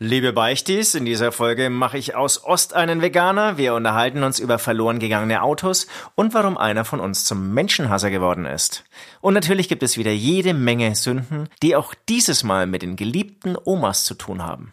[0.00, 3.58] Liebe Beichtis, in dieser Folge mache ich aus Ost einen Veganer.
[3.58, 8.46] Wir unterhalten uns über verloren gegangene Autos und warum einer von uns zum Menschenhasser geworden
[8.46, 8.84] ist.
[9.20, 13.56] Und natürlich gibt es wieder jede Menge Sünden, die auch dieses Mal mit den geliebten
[13.64, 14.72] Omas zu tun haben.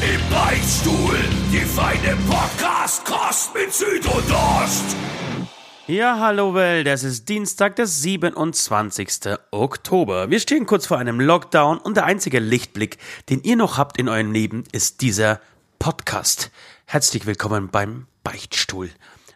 [0.00, 1.18] Im Beichtstuhl,
[1.52, 4.96] die feine Podcast-Kost mit Süd und Ost.
[5.88, 9.36] Ja, hallo Welt, es ist Dienstag, der 27.
[9.50, 10.30] Oktober.
[10.30, 14.08] Wir stehen kurz vor einem Lockdown und der einzige Lichtblick, den ihr noch habt in
[14.08, 15.40] eurem Leben, ist dieser
[15.80, 16.52] Podcast.
[16.86, 18.90] Herzlich willkommen beim Beichtstuhl.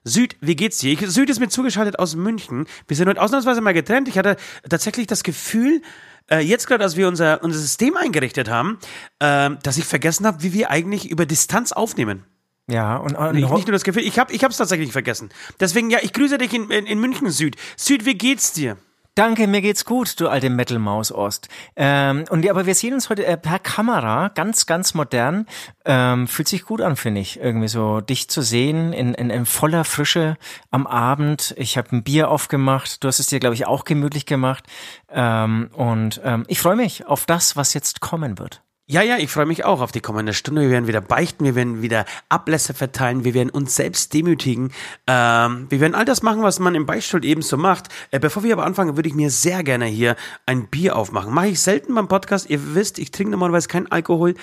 [0.04, 0.92] Süd, wie geht's dir?
[0.92, 2.69] Ich, Süd ist mir zugeschaltet aus München.
[2.86, 4.06] Wir sind heute ausnahmsweise mal getrennt.
[4.06, 4.36] Ich hatte
[4.69, 5.82] tatsächlich das Gefühl,
[6.31, 8.78] äh, jetzt gerade, als wir unser, unser System eingerichtet haben,
[9.19, 12.25] äh, dass ich vergessen habe, wie wir eigentlich über Distanz aufnehmen.
[12.69, 15.31] Ja, und, und nicht, nicht nur das Gefühl, ich habe ich es tatsächlich vergessen.
[15.61, 17.56] Deswegen, ja, ich grüße dich in, in, in München Süd.
[17.77, 18.77] Süd, wie geht's dir?
[19.14, 21.48] Danke, mir geht's gut, du alte Metal-Maus Ost.
[21.77, 25.46] Ähm, und ja, aber wir sehen uns heute äh, per Kamera, ganz, ganz modern.
[25.84, 29.44] Ähm, fühlt sich gut an, finde ich, irgendwie so dich zu sehen in, in, in
[29.44, 30.38] voller Frische
[30.70, 31.54] am Abend.
[31.58, 33.04] Ich habe ein Bier aufgemacht.
[33.04, 34.64] Du hast es dir, glaube ich, auch gemütlich gemacht.
[35.10, 38.62] Ähm, und ähm, ich freue mich auf das, was jetzt kommen wird.
[38.86, 40.62] Ja, ja, ich freue mich auch auf die kommende Stunde.
[40.62, 44.72] Wir werden wieder beichten, wir werden wieder Ablässe verteilen, wir werden uns selbst demütigen.
[45.06, 47.88] Ähm, wir werden all das machen, was man im Beichtstuhl eben so macht.
[48.10, 50.16] Äh, bevor wir aber anfangen, würde ich mir sehr gerne hier
[50.47, 51.33] ein Bier aufmachen.
[51.33, 52.50] Mache ich selten beim Podcast.
[52.50, 54.34] Ihr wisst, ich trinke normalerweise keinen Alkohol.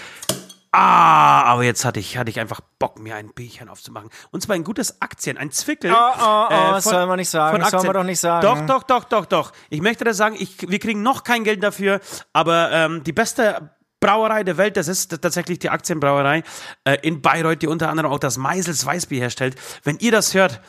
[0.71, 4.09] Ah, aber jetzt hatte ich, hatte ich einfach Bock, mir ein Bierchen aufzumachen.
[4.31, 5.91] Und zwar ein gutes Aktien, ein Zwickel.
[5.91, 8.45] Oh, oh, oh, äh, von, soll man nicht sagen, soll man doch nicht sagen.
[8.45, 9.51] Doch, doch, doch, doch, doch.
[9.69, 11.99] Ich möchte das sagen, ich, wir kriegen noch kein Geld dafür,
[12.33, 16.43] aber ähm, die beste Brauerei der Welt, das ist tatsächlich die Aktienbrauerei
[16.85, 19.55] äh, in Bayreuth, die unter anderem auch das Meisels Weißbier herstellt.
[19.83, 20.61] Wenn ihr das hört,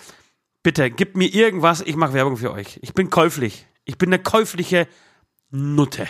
[0.63, 2.79] bitte gebt mir irgendwas, ich mache Werbung für euch.
[2.83, 3.67] Ich bin käuflich.
[3.85, 4.89] Ich bin eine käufliche
[5.51, 6.07] Nutte.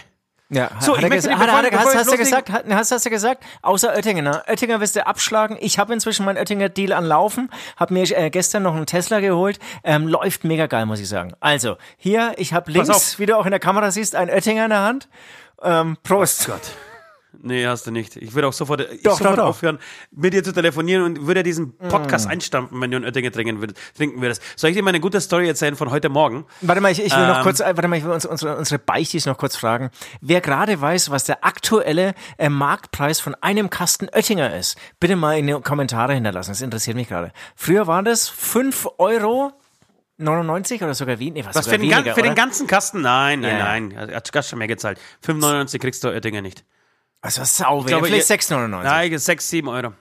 [0.53, 3.45] Ja, so, hat, ich hat, hat, hat, hast, hast, du gesagt, hast, hast du gesagt,
[3.63, 4.43] außer Oettingen, ne?
[4.49, 5.57] Oettinger wirst du abschlagen.
[5.61, 9.21] Ich habe inzwischen meinen Oettinger Deal an Laufen, habe mir äh, gestern noch einen Tesla
[9.21, 11.35] geholt, ähm, läuft mega geil, muss ich sagen.
[11.39, 14.71] Also, hier, ich habe links, wie du auch in der Kamera siehst, ein Oettinger in
[14.71, 15.09] der Hand.
[15.63, 16.49] Ähm, Prost.
[16.49, 16.73] Oh Gott.
[17.43, 18.17] Nee, hast du nicht.
[18.17, 19.79] Ich würde auch sofort, ich doch, sofort doch, aufhören,
[20.11, 22.31] mit dir zu telefonieren und würde diesen Podcast mm.
[22.31, 24.43] einstampfen, wenn du in Oettinger trinken würdest, trinken würdest.
[24.57, 26.45] Soll ich dir mal eine gute Story erzählen von heute Morgen?
[26.61, 28.79] Warte mal, ich, ich will ähm, noch kurz, warte mal, ich will uns, unsere, unsere
[28.79, 29.91] Beichtis noch kurz fragen.
[30.21, 35.39] Wer gerade weiß, was der aktuelle äh, Marktpreis von einem Kasten Oettinger ist, bitte mal
[35.39, 36.51] in die Kommentare hinterlassen.
[36.51, 37.33] Das interessiert mich gerade.
[37.57, 39.53] Früher waren das fünf Euro
[40.19, 41.31] 99 oder sogar wie?
[41.31, 43.01] Nee, was, was für, den, weniger, für den ganzen Kasten?
[43.01, 43.65] Nein, nein, ja.
[43.65, 43.93] nein.
[43.93, 45.01] Er hat schon mehr gezahlt.
[45.25, 46.65] 5,99 kriegst du Oettinger nicht.
[47.21, 48.05] Also sau wenig.
[48.05, 48.83] Vielleicht 6,99.
[48.83, 49.93] Nein, 6, 7 Euro.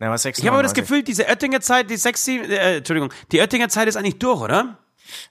[0.00, 2.76] Ja, was 6, ich habe aber das Gefühl, diese Oettinger Zeit, die 6, 7, äh,
[2.78, 4.78] Entschuldigung, die Oettinger Zeit ist eigentlich durch, oder?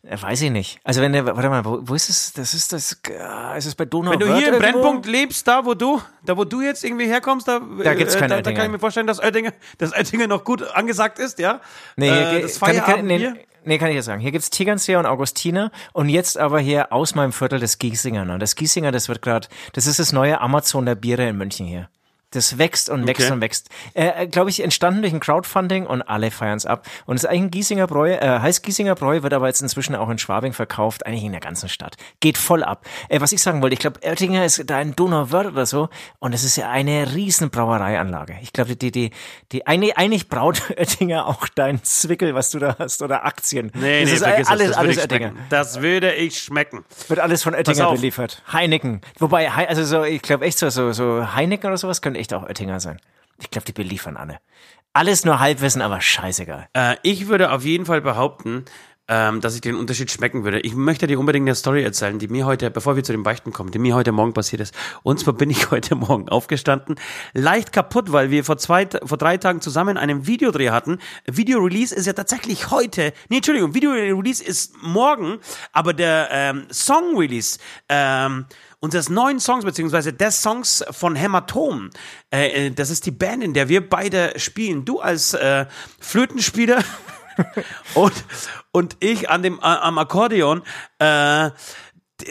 [0.04, 0.80] Weiß ich nicht.
[0.84, 2.34] Also wenn der, warte mal, wo, wo ist es?
[2.34, 4.12] Das ist das, äh, ist es bei Donau?
[4.12, 7.48] Wenn du hier im Brennpunkt lebst, da wo du, da wo du jetzt irgendwie herkommst,
[7.48, 10.28] da, da gibt's keine äh, da, da kann ich mir vorstellen, dass Oettinger, dass Oettinger
[10.28, 11.60] noch gut angesagt ist, ja?
[11.98, 13.34] Nee, äh, das kann, kann, nee,
[13.66, 14.22] nee, kann ich ja sagen.
[14.22, 18.26] Hier gibt's Tegernseer und Augustiner und jetzt aber hier aus meinem Viertel das Giesinger.
[18.26, 18.40] Ne?
[18.40, 21.90] Das Giesinger, das wird gerade, das ist das neue Amazon der Biere in München hier.
[22.36, 23.34] Das wächst und wächst okay.
[23.34, 23.70] und wächst.
[23.94, 26.86] Äh, Glaube ich, entstanden durch ein Crowdfunding und alle feiern es ab.
[27.06, 29.96] Und es ist eigentlich ein Giesinger Bräu, äh, heißt Giesinger Bräu, wird aber jetzt inzwischen
[29.96, 31.96] auch in Schwabing verkauft, eigentlich in der ganzen Stadt.
[32.20, 32.86] Geht voll ab.
[33.08, 36.34] Äh, was ich sagen wollte, ich glaube, Oettinger ist da in Donauwörth oder so und
[36.34, 38.38] es ist ja eine riesen Brauereianlage.
[38.42, 39.12] Ich glaube, die, die,
[39.52, 43.72] die, eigentlich, eigentlich braut Oettinger auch dein Zwickel, was du da hast, oder Aktien.
[43.74, 45.34] Nee, das nee, ist alles, das, alles Oettinger.
[45.50, 46.84] Das würde ich schmecken.
[47.08, 48.42] Wird alles von Oettinger beliefert.
[48.52, 49.02] Heineken.
[49.20, 52.44] Wobei, also so, ich glaube echt so, so, so Heineken oder sowas könnte echt auch
[52.44, 53.00] Oettinger sein.
[53.40, 54.40] Ich glaube, die beliefern alle.
[54.94, 56.68] Alles nur Halbwissen, aber scheißegal.
[56.74, 58.66] Äh, ich würde auf jeden Fall behaupten,
[59.08, 60.60] ähm, dass ich den Unterschied schmecken würde.
[60.62, 63.52] Ich möchte dir unbedingt eine Story erzählen, die mir heute, bevor wir zu den Beichten
[63.52, 64.74] kommen, die mir heute Morgen passiert ist.
[65.04, 66.96] Und zwar bin ich heute Morgen aufgestanden,
[67.34, 70.98] leicht kaputt, weil wir vor zwei, vor drei Tagen zusammen einen Videodreh hatten.
[71.28, 73.14] Video Release ist ja tatsächlich heute.
[73.30, 75.38] Nee, Entschuldigung, Video Release ist morgen,
[75.74, 78.46] aber der ähm, Song Release ähm,
[78.86, 81.90] unseres neuen Songs, beziehungsweise des Songs von Hämatom.
[82.32, 84.86] Äh, äh, das ist die Band, in der wir beide spielen.
[84.86, 85.66] Du als äh,
[86.00, 86.84] Flötenspieler
[87.96, 88.14] und,
[88.72, 90.62] und ich an dem, äh, am Akkordeon.
[91.00, 91.50] Äh,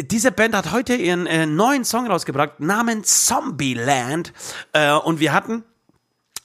[0.01, 4.33] diese Band hat heute ihren äh, neuen Song rausgebracht namens Zombieland
[4.73, 5.65] äh, und wir hatten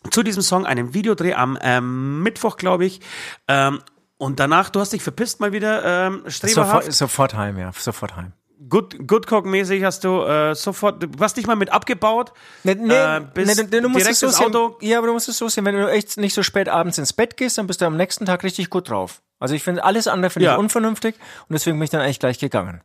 [0.10, 3.00] zu diesem Song einen Videodreh am ähm, Mittwoch, glaube ich.
[3.48, 3.80] Ähm,
[4.18, 6.86] und danach, du hast dich verpisst mal wieder, ähm, streberhaft.
[6.86, 8.34] Sofort, sofort heim, ja, sofort heim.
[8.68, 12.34] Good, Good Cock-mäßig hast du äh, sofort, du hast dich mal mit abgebaut.
[12.64, 14.78] Nee, nee, äh, nee du, du musst es so sehen, Auto.
[14.82, 17.14] Ja, aber du musst es so sehen, wenn du echt nicht so spät abends ins
[17.14, 19.22] Bett gehst, dann bist du am nächsten Tag richtig gut drauf.
[19.40, 20.54] Also ich finde alles andere finde ja.
[20.54, 21.16] ich unvernünftig
[21.48, 22.82] und deswegen bin ich dann eigentlich gleich gegangen.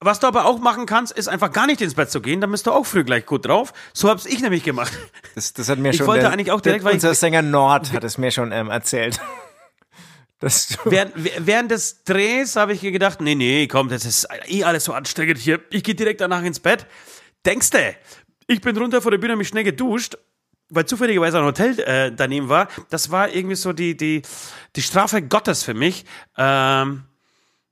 [0.00, 2.50] Was du aber auch machen kannst, ist einfach gar nicht ins Bett zu gehen, dann
[2.50, 3.72] bist du auch früh gleich gut drauf.
[3.94, 4.92] So hab's ich nämlich gemacht.
[5.34, 7.92] Das, das hat mir ich schon wollte der, eigentlich auch direkt, der, unser Sänger Nord
[7.92, 9.20] hat es mir schon ähm, erzählt.
[10.40, 11.12] Während,
[11.46, 15.38] während des Drehs habe ich gedacht, nee, nee, komm, das ist eh alles so anstrengend
[15.38, 15.60] hier.
[15.70, 16.86] Ich gehe direkt danach ins Bett.
[17.44, 17.96] Denkste,
[18.46, 20.16] ich bin runter vor der Bühne, mich schnell geduscht,
[20.68, 22.68] weil zufälligerweise ein Hotel äh, daneben war.
[22.90, 24.22] Das war irgendwie so die, die,
[24.74, 26.04] die Strafe Gottes für mich.
[26.36, 27.04] Ähm,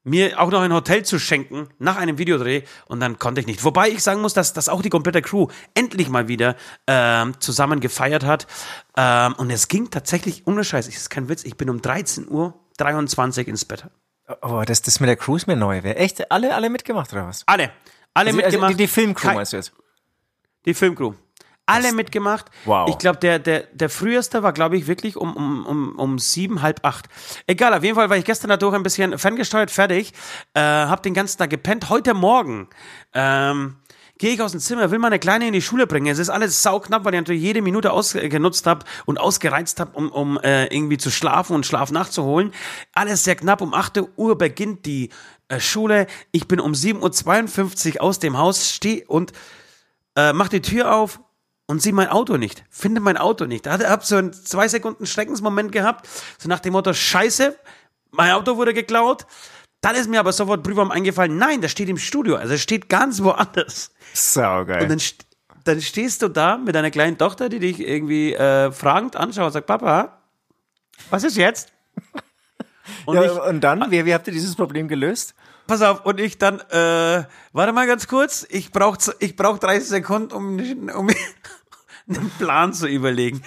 [0.04, 3.64] mir auch noch ein Hotel zu schenken nach einem Videodreh und dann konnte ich nicht.
[3.64, 6.56] Wobei ich sagen muss, dass, dass auch die komplette Crew endlich mal wieder
[6.86, 8.46] ähm, zusammen gefeiert hat.
[8.96, 12.54] Ähm, und es ging tatsächlich, ohne Scheiß, ist kein Witz, ich bin um 13 Uhr
[12.76, 13.86] 23 ins Bett.
[14.42, 15.82] Oh, das, das mit der Crew ist mir neu.
[15.82, 17.42] Wer echt alle, alle mitgemacht oder was?
[17.46, 17.70] Alle.
[18.14, 18.64] Alle also, mitgemacht.
[18.68, 19.72] Also die, die Filmcrew meinst du jetzt?
[20.66, 21.14] Die Filmcrew.
[21.66, 22.46] Alle mitgemacht.
[22.66, 22.88] Wow.
[22.90, 26.60] Ich glaube, der, der, der früheste war, glaube ich, wirklich um, um, um, um sieben,
[26.60, 27.06] halb acht.
[27.46, 30.12] Egal, auf jeden Fall war ich gestern dadurch ein bisschen ferngesteuert fertig,
[30.52, 31.88] äh, hab den ganzen Tag gepennt.
[31.88, 32.68] Heute Morgen
[33.14, 33.76] ähm,
[34.18, 36.06] gehe ich aus dem Zimmer, will meine Kleine in die Schule bringen.
[36.06, 40.10] Es ist alles sauknapp, weil ich natürlich jede Minute ausgenutzt habe und ausgereizt habe, um,
[40.10, 42.52] um äh, irgendwie zu schlafen und Schlaf nachzuholen.
[42.92, 43.60] Alles sehr knapp.
[43.60, 45.08] Um 8 Uhr beginnt die
[45.48, 46.06] äh, Schule.
[46.30, 49.32] Ich bin um 7.52 Uhr aus dem Haus, stehe und
[50.16, 51.20] äh, mach die Tür auf,
[51.66, 52.64] und sieh mein Auto nicht.
[52.70, 53.66] Finde mein Auto nicht.
[53.66, 56.08] Da hab so einen zwei Sekunden Schreckensmoment gehabt,
[56.38, 57.56] so nach dem Motto, scheiße,
[58.10, 59.26] mein Auto wurde geklaut.
[59.80, 62.88] Dann ist mir aber sofort Prüfung eingefallen, nein, das steht im Studio, also es steht
[62.88, 63.92] ganz woanders.
[64.14, 64.82] Saugeil.
[64.82, 65.00] Und dann,
[65.64, 69.52] dann stehst du da mit deiner kleinen Tochter, die dich irgendwie äh, fragend anschaut und
[69.52, 70.22] sagt, Papa,
[71.10, 71.72] was ist jetzt?
[73.04, 75.34] Und, ja, ich, und dann, wie, wie habt ihr dieses Problem gelöst?
[75.66, 79.88] Pass auf, und ich dann, äh, warte mal ganz kurz, ich brauch, ich brauch 30
[79.88, 80.58] Sekunden, um,
[80.94, 81.10] um
[82.08, 83.42] einen Plan zu überlegen.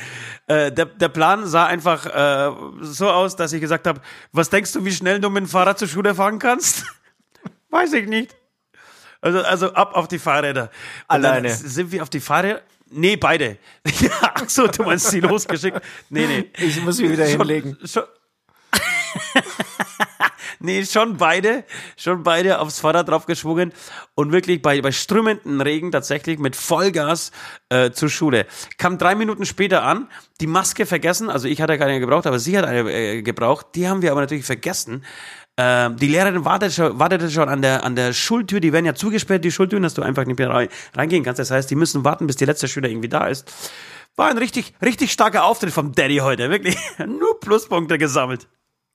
[0.47, 2.51] Äh, der, der Plan sah einfach äh,
[2.81, 4.01] so aus, dass ich gesagt habe,
[4.31, 6.85] was denkst du, wie schnell du mit dem Fahrrad zur Schule fahren kannst?
[7.69, 8.35] Weiß ich nicht.
[9.21, 10.71] Also, also ab auf die Fahrräder.
[11.07, 11.53] Alleine.
[11.53, 12.61] Sind wir auf die Fahrräder?
[12.89, 13.57] Nee, beide.
[14.21, 15.81] Ach so, du meinst sie losgeschickt.
[16.09, 16.51] Nee, nee.
[16.57, 17.77] Ich muss mich wieder schon, hinlegen.
[17.83, 18.03] Schon,
[20.59, 21.63] nee, schon beide,
[21.95, 23.73] schon beide aufs Fahrrad draufgeschwungen
[24.15, 27.31] und wirklich bei, bei strömenden Regen tatsächlich mit Vollgas
[27.69, 28.45] äh, zur Schule.
[28.77, 30.07] Kam drei Minuten später an,
[30.41, 33.87] die Maske vergessen, also ich hatte keine gebraucht, aber sie hat eine äh, gebraucht, die
[33.87, 35.03] haben wir aber natürlich vergessen.
[35.57, 38.93] Äh, die Lehrerin wartete schon, wartete schon an der, an der Schultür, die werden ja
[38.93, 41.39] zugesperrt, die Schultüren, dass du einfach nicht mehr reingehen kannst.
[41.39, 43.51] Das heißt, die müssen warten, bis der letzte Schüler irgendwie da ist.
[44.15, 46.75] War ein richtig, richtig starker Auftritt vom Daddy heute, wirklich.
[47.05, 48.47] Nur Pluspunkte gesammelt.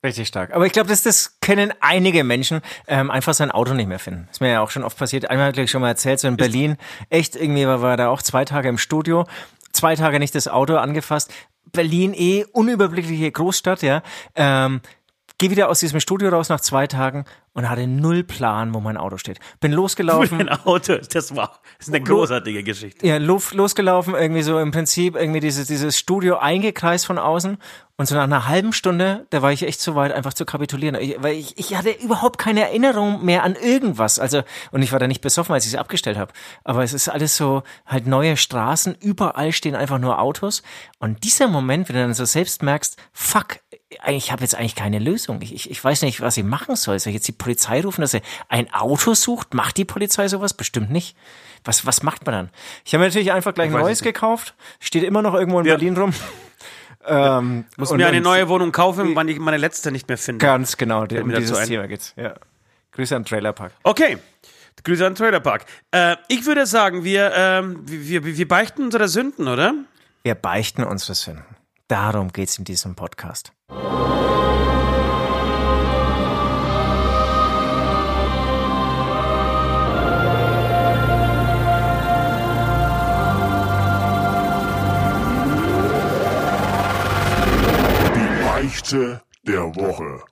[0.05, 0.53] Richtig stark.
[0.53, 4.29] Aber ich glaube, das, das kennen einige Menschen, ähm, einfach sein Auto nicht mehr finden.
[4.31, 5.31] Ist mir ja auch schon oft passiert.
[5.31, 6.77] Einmal gleich schon mal erzählt, so in Berlin,
[7.09, 9.27] echt irgendwie war, war da auch zwei Tage im Studio,
[9.73, 11.33] zwei Tage nicht das Auto angefasst.
[11.71, 14.03] Berlin eh unüberblickliche Großstadt, ja.
[14.35, 14.81] Ähm,
[15.43, 18.97] Geh wieder aus diesem Studio raus nach zwei Tagen und hatte null Plan, wo mein
[18.97, 19.39] Auto steht.
[19.61, 20.39] Bin losgelaufen.
[20.39, 23.07] Mein Auto, das war, das ist eine großartige Geschichte.
[23.07, 27.59] Ja, losgelaufen, irgendwie so im Prinzip irgendwie dieses, dieses Studio eingekreist von außen.
[27.97, 30.97] Und so nach einer halben Stunde, da war ich echt zu weit, einfach zu kapitulieren.
[30.97, 34.19] Ich, weil ich, ich hatte überhaupt keine Erinnerung mehr an irgendwas.
[34.19, 36.33] Also, und ich war da nicht besoffen, als ich es abgestellt habe.
[36.65, 40.63] Aber es ist alles so, halt neue Straßen, überall stehen einfach nur Autos.
[41.01, 43.59] Und dieser Moment, wenn du dann so selbst merkst, fuck,
[44.09, 45.41] ich habe jetzt eigentlich keine Lösung.
[45.43, 46.99] Ich, ich, ich weiß nicht, was ich machen soll.
[46.99, 49.55] Soll ich jetzt die Polizei rufen, dass er ein Auto sucht?
[49.55, 50.55] Macht die Polizei sowas?
[50.55, 51.17] Bestimmt nicht.
[51.65, 52.51] Was, was macht man dann?
[52.85, 54.55] Ich habe mir natürlich einfach gleich ein neues gekauft.
[54.81, 55.75] Steht immer noch irgendwo in ja.
[55.75, 56.13] Berlin rum.
[57.05, 60.47] Ähm, Muss mir eine neue Wohnung kaufen, wann ich meine letzte nicht mehr finde.
[60.47, 62.15] Ganz genau, um dieses Thema geht's.
[62.17, 62.35] Ja.
[62.93, 63.73] Grüße an Trailerpark.
[63.83, 64.19] Okay.
[64.85, 65.65] Grüße an Trailerpark.
[65.91, 69.75] Äh, ich würde sagen, wir, ähm, wir, wir beichten unsere Sünden, oder?
[70.23, 71.45] Wir beichten unsere Sünden.
[71.89, 73.53] Darum geht's in diesem Podcast.
[88.73, 90.23] Die Beichte der Woche.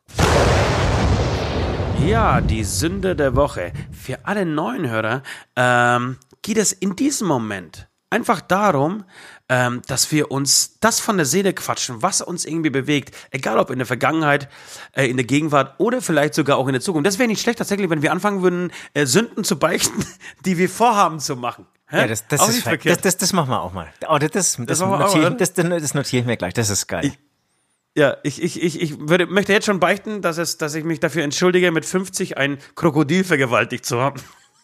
[2.07, 3.73] Ja, die Sünde der Woche.
[3.93, 5.23] Für alle neuen Hörer
[5.57, 9.05] ähm, geht es in diesem Moment einfach darum,
[9.51, 13.69] ähm, dass wir uns das von der Seele quatschen, was uns irgendwie bewegt, egal ob
[13.69, 14.49] in der Vergangenheit,
[14.93, 17.07] äh, in der Gegenwart oder vielleicht sogar auch in der Zukunft.
[17.07, 20.03] Das wäre nicht schlecht tatsächlich, wenn wir anfangen würden, äh, Sünden zu beichten,
[20.47, 21.67] die wir vorhaben zu machen.
[21.89, 21.99] Hä?
[21.99, 23.93] Ja, das, das, ist das, das, das machen wir auch mal.
[24.09, 26.55] Oh, das, das, das, das, notiere, das, das notiere ich mir gleich.
[26.55, 27.05] Das ist geil.
[27.05, 27.19] Ich,
[27.97, 31.01] ja, ich, ich, ich, ich würde, möchte jetzt schon beichten, dass, es, dass ich mich
[31.01, 34.21] dafür entschuldige, mit 50 ein Krokodil vergewaltigt zu haben.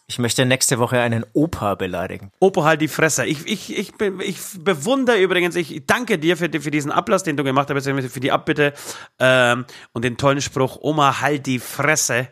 [0.09, 2.31] Ich möchte nächste Woche einen Opa beleidigen.
[2.39, 3.25] Opa, halt die Fresse.
[3.25, 7.43] Ich, ich, ich, ich bewundere übrigens, ich danke dir für, für diesen Ablass, den du
[7.43, 8.73] gemacht hast, für die Abbitte
[9.19, 12.29] ähm, und den tollen Spruch, Oma, halt die Fresse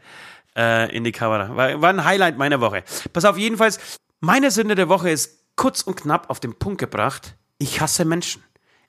[0.56, 1.54] äh, in die Kamera.
[1.58, 2.86] War, war ein Highlight meiner Woche.
[3.12, 7.36] Pass auf, jedenfalls, meine Sünde der Woche ist kurz und knapp auf den Punkt gebracht.
[7.58, 8.42] Ich hasse Menschen.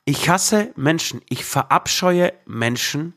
[0.08, 1.20] Ich hasse Menschen.
[1.28, 3.14] Ich verabscheue Menschen.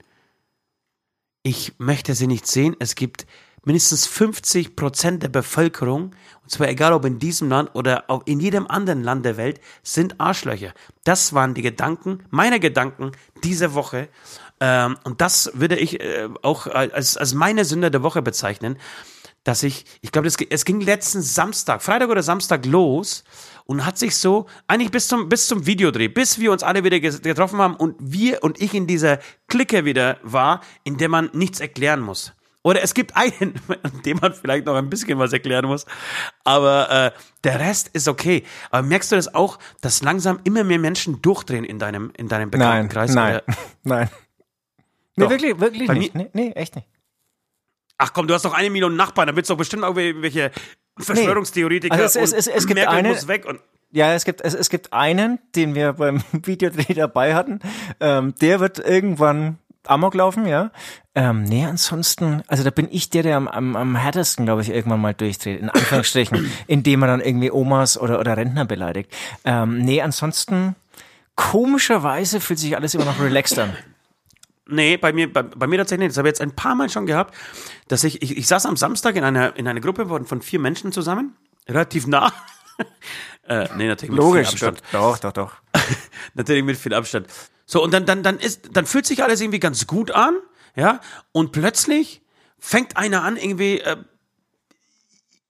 [1.43, 2.75] Ich möchte sie nicht sehen.
[2.79, 3.27] Es gibt
[3.63, 8.65] mindestens 50 Prozent der Bevölkerung, und zwar egal ob in diesem Land oder in jedem
[8.65, 10.74] anderen Land der Welt, sind Arschlöcher.
[11.03, 13.12] Das waren die Gedanken, meine Gedanken
[13.43, 14.10] diese Woche.
[14.60, 18.77] Ähm, und das würde ich äh, auch als meine Sünde der Woche bezeichnen,
[19.50, 23.24] dass ich, ich glaube, es ging letzten Samstag, Freitag oder Samstag los
[23.65, 27.00] und hat sich so, eigentlich bis zum, bis zum Videodreh, bis wir uns alle wieder
[27.00, 31.62] getroffen haben und wir und ich in dieser Clique wieder war, in der man nichts
[31.62, 32.34] erklären muss.
[32.62, 33.60] Oder es gibt einen,
[34.06, 35.88] dem man vielleicht noch ein bisschen was erklären muss.
[36.44, 38.44] Aber äh, der Rest ist okay.
[38.70, 42.51] Aber merkst du das auch, dass langsam immer mehr Menschen durchdrehen in deinem, in deinem
[42.51, 43.15] Bekanntenkreis?
[43.15, 44.10] Nein, nein, nein.
[45.15, 46.13] Nee, wirklich, wirklich Bei nicht.
[46.13, 46.88] Nee, nee, echt nicht.
[48.00, 50.51] Ach komm, du hast doch eine Million Nachbarn, da wird es doch bestimmt irgendwelche
[50.98, 52.01] Verschwörungstheoretiker nee.
[52.01, 53.60] also es, es, es, es gibt Merkel eine, muss weg und
[53.91, 57.60] ja, es gibt, es, es gibt einen, den wir beim Videodreh dabei hatten.
[58.00, 60.72] Ähm, der wird irgendwann Amok laufen, ja.
[61.15, 64.70] Ähm, nee, ansonsten, also da bin ich der, der am, am, am härtesten, glaube ich,
[64.70, 69.12] irgendwann mal durchdreht, in Anführungsstrichen, indem man dann irgendwie Omas oder, oder Rentner beleidigt.
[69.46, 70.75] Ähm, nee, ansonsten,
[71.36, 73.75] komischerweise fühlt sich alles immer noch relaxed an.
[74.72, 76.12] Nee, bei mir, bei, bei mir tatsächlich nicht.
[76.12, 77.36] Das habe ich jetzt ein paar Mal schon gehabt,
[77.88, 80.60] dass ich, ich, ich saß am Samstag in einer, in einer Gruppe von, von vier
[80.60, 81.36] Menschen zusammen,
[81.68, 82.32] relativ nah.
[83.48, 84.84] äh, nee, natürlich mit Logisch, viel Abstand.
[84.92, 85.56] Doch, doch, doch.
[86.36, 87.28] natürlich mit viel Abstand.
[87.66, 90.36] So, und dann, dann, dann ist, dann fühlt sich alles irgendwie ganz gut an,
[90.76, 92.22] ja, und plötzlich
[92.60, 93.98] fängt einer an, irgendwie, äh,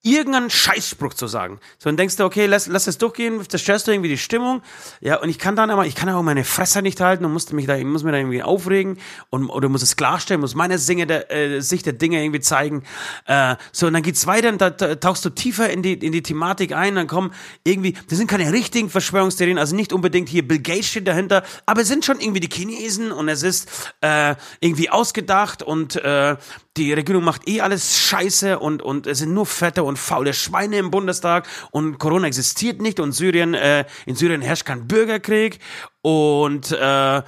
[0.02, 1.60] irgendeinen Scheißspruch zu sagen.
[1.78, 4.62] So, dann denkst du, okay, lass, lass es durchgehen, zerstörst du irgendwie die Stimmung.
[5.02, 7.54] Ja, und ich kann dann aber, ich kann auch meine Fresse nicht halten und musste
[7.54, 8.98] mich da, ich muss mir da irgendwie aufregen
[9.30, 12.84] und, oder muss es klarstellen, muss meine Singe der, äh, Sicht der Dinge irgendwie zeigen.
[13.26, 16.24] Äh, so, und dann geht's weiter und da, tauchst du tiefer in die, in die
[16.24, 17.34] Thematik ein, dann kommen
[17.66, 21.82] irgendwie, das sind keine richtigen Verschwörungstheorien, also nicht unbedingt hier Bill Gates steht dahinter, aber
[21.82, 26.38] es sind schon irgendwie die Chinesen und es ist, äh, irgendwie ausgedacht und, äh,
[26.78, 30.78] die Regierung macht eh alles scheiße und, und es sind nur fette und faule Schweine
[30.78, 35.60] im Bundestag und Corona existiert nicht und Syrien, äh, in Syrien herrscht kein Bürgerkrieg
[36.02, 37.22] und äh,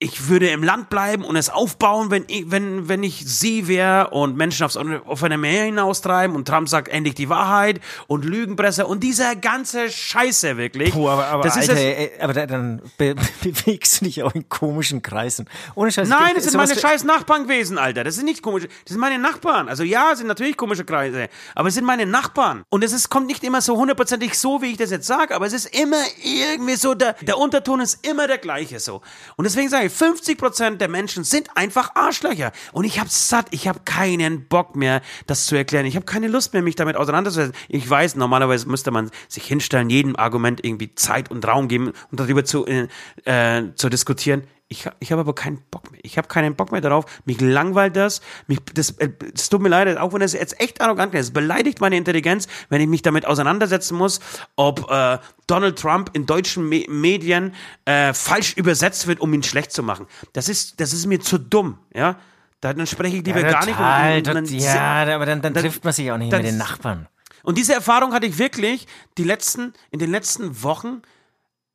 [0.00, 4.10] ich würde im Land bleiben und es aufbauen, wenn ich, wenn, wenn ich sie wäre
[4.10, 9.02] und Menschen aufs offene Meer hinaustreiben und Trump sagt endlich die Wahrheit und Lügenpresse und
[9.02, 10.92] dieser ganze Scheiße wirklich.
[10.92, 14.48] Puh, aber, aber, das Alter, ist ey, aber dann be bewegst du dich auch in
[14.48, 15.48] komischen Kreisen.
[15.74, 16.08] Ohne Scheiß.
[16.08, 18.04] Nein, das sind meine scheiß Nachbarn gewesen, Alter.
[18.04, 19.68] Das sind nicht komische, das sind meine Nachbarn.
[19.68, 22.62] Also ja, sind natürlich komische Kreise, aber es sind meine Nachbarn.
[22.68, 25.46] Und es ist, kommt nicht immer so hundertprozentig so, wie ich das jetzt sage, aber
[25.46, 29.02] es ist immer irgendwie so, der, der Unterton ist immer der gleiche so.
[29.34, 32.52] Und deswegen sage ich, 50% der Menschen sind einfach Arschlöcher.
[32.72, 33.46] Und ich hab's satt.
[33.50, 35.86] Ich habe keinen Bock mehr, das zu erklären.
[35.86, 37.54] Ich habe keine Lust mehr, mich damit auseinanderzusetzen.
[37.68, 42.20] Ich weiß, normalerweise müsste man sich hinstellen, jedem Argument irgendwie Zeit und Raum geben und
[42.20, 42.88] darüber zu, äh,
[43.24, 46.00] äh zu diskutieren ich, ich habe aber keinen Bock mehr.
[46.04, 47.06] Ich habe keinen Bock mehr darauf.
[47.24, 48.20] Mich langweilt das.
[48.48, 51.20] Mich, das, äh, das tut mir leid, auch wenn es jetzt echt arrogant ist.
[51.20, 54.20] Es beleidigt meine Intelligenz, wenn ich mich damit auseinandersetzen muss,
[54.56, 57.54] ob äh, Donald Trump in deutschen Me Medien
[57.86, 60.06] äh, falsch übersetzt wird, um ihn schlecht zu machen.
[60.34, 62.16] Das ist, das ist mir zu dumm, ja.
[62.60, 63.78] Dann spreche ich lieber ja, gar nicht.
[64.26, 66.58] Und, und, und ja, aber dann, dann, dann, trifft man sich auch nicht mit den
[66.58, 67.08] Nachbarn.
[67.42, 71.00] Und diese Erfahrung hatte ich wirklich die letzten, in den letzten Wochen,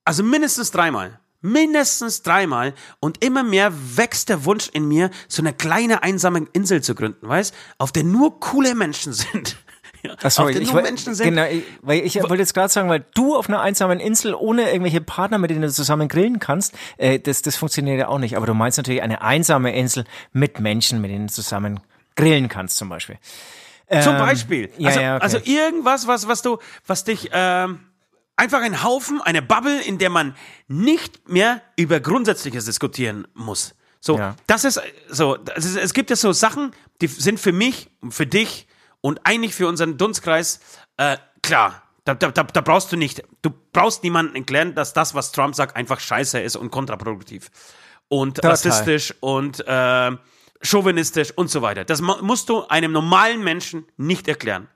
[0.04, 5.54] also mindestens dreimal mindestens dreimal und immer mehr wächst der Wunsch in mir, so eine
[5.54, 9.58] kleine einsame Insel zu gründen, weißt, auf der nur coole Menschen sind.
[10.06, 11.30] Ja, Achso, ich, nur Menschen sind.
[11.30, 14.70] Genau, ich, weil ich wollte jetzt gerade sagen, weil du auf einer einsamen Insel ohne
[14.70, 18.36] irgendwelche Partner, mit denen du zusammen grillen kannst, äh, das, das funktioniert ja auch nicht.
[18.36, 21.80] Aber du meinst natürlich eine einsame Insel mit Menschen, mit denen du zusammen
[22.18, 23.18] grillen kannst, zum Beispiel.
[24.02, 24.70] Zum ähm, Beispiel.
[24.78, 25.24] Ja, also, ja, okay.
[25.24, 27.80] also irgendwas, was, was du, was dich, ähm,
[28.36, 30.36] einfach ein Haufen, eine Bubble, in der man
[30.68, 33.76] nicht mehr über Grundsätzliches diskutieren muss.
[34.00, 34.36] So, ja.
[34.48, 36.72] das ist so, das ist, es gibt ja so Sachen,
[37.02, 38.68] die sind für mich, für dich
[39.02, 40.60] und eigentlich für unseren Dunstkreis
[40.98, 41.84] äh, klar.
[42.04, 45.56] Da, da, da, da brauchst du nicht, du brauchst niemanden erklären, dass das, was Trump
[45.56, 47.50] sagt, einfach scheiße ist und kontraproduktiv.
[48.10, 48.52] Und Total.
[48.52, 50.12] rassistisch und äh,
[50.62, 51.86] chauvinistisch und so weiter.
[51.86, 54.68] Das musst du einem normalen Menschen nicht erklären.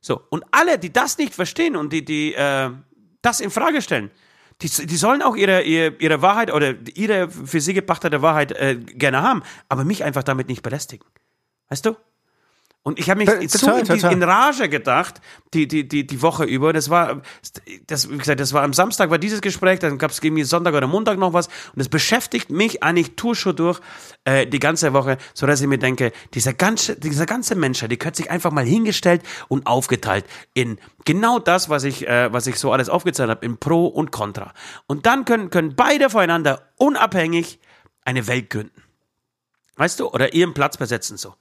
[0.00, 2.70] So, und alle, die das nicht verstehen und die, die äh,
[3.22, 4.10] das in Frage stellen,
[4.60, 8.76] die, die sollen auch ihre, ihre, ihre Wahrheit oder ihre für sie gepachtete Wahrheit äh,
[8.76, 11.06] gerne haben, aber mich einfach damit nicht belästigen.
[11.68, 11.96] Weißt du?
[12.84, 14.12] Und ich habe mich total, so in, total.
[14.12, 15.20] in, Rage gedacht,
[15.54, 16.72] die, die, die, die Woche über.
[16.72, 17.22] Das war,
[17.86, 20.74] das, wie gesagt, das war am Samstag war dieses Gespräch, dann gab es irgendwie Sonntag
[20.74, 21.46] oder Montag noch was.
[21.46, 23.80] Und das beschäftigt mich eigentlich tue schon durch
[24.24, 27.98] äh, die ganze Woche, so dass ich mir denke, dieser ganze, dieser ganze Mensch, die
[28.04, 32.58] hat sich einfach mal hingestellt und aufgeteilt in genau das, was ich, äh, was ich
[32.58, 34.54] so alles aufgezählt habe, in Pro und Contra.
[34.88, 37.60] Und dann können, können beide voneinander unabhängig
[38.04, 38.82] eine Welt gründen.
[39.76, 40.08] Weißt du?
[40.08, 41.34] Oder ihren Platz besetzen so.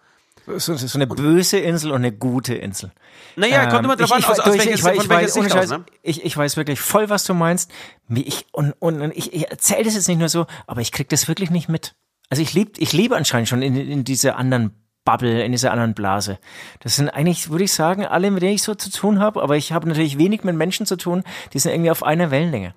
[0.57, 2.91] So, so eine böse Insel und eine gute Insel.
[3.35, 5.85] Naja, kommt immer drauf an, aus, aus welches, ich, weiß, Sicht aus, ne?
[6.01, 7.71] ich, ich weiß wirklich voll, was du meinst.
[8.09, 11.27] Ich, und, und ich, ich erzähle das jetzt nicht nur so, aber ich krieg das
[11.27, 11.95] wirklich nicht mit.
[12.29, 14.71] Also ich lieb, ich lebe anscheinend schon in, in dieser anderen
[15.03, 16.39] Bubble, in dieser anderen Blase.
[16.79, 19.57] Das sind eigentlich, würde ich sagen, alle, mit denen ich so zu tun habe, aber
[19.57, 22.73] ich habe natürlich wenig mit Menschen zu tun, die sind irgendwie auf einer Wellenlänge.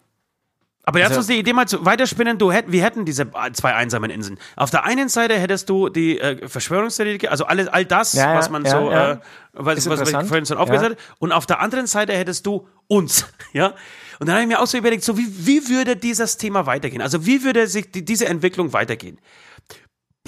[0.86, 3.74] Aber jetzt also, uns die Idee mal zu weiterspinnen, du hätt, wir hätten diese zwei
[3.74, 4.38] einsamen Inseln.
[4.54, 8.50] Auf der einen Seite hättest du die äh, Verschwörungstheorie, also alles, all das, ja, was
[8.50, 9.12] man ja, so, ja.
[9.12, 9.18] Äh,
[9.54, 11.14] was, was ich vorhin so aufgesetzt ja.
[11.18, 13.74] Und auf der anderen Seite hättest du uns, ja.
[14.18, 17.00] Und dann habe ich mir auch so überlegt, so wie, wie würde dieses Thema weitergehen?
[17.00, 19.18] Also wie würde sich die, diese Entwicklung weitergehen?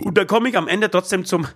[0.02, 1.46] Und da komme ich am Ende trotzdem zum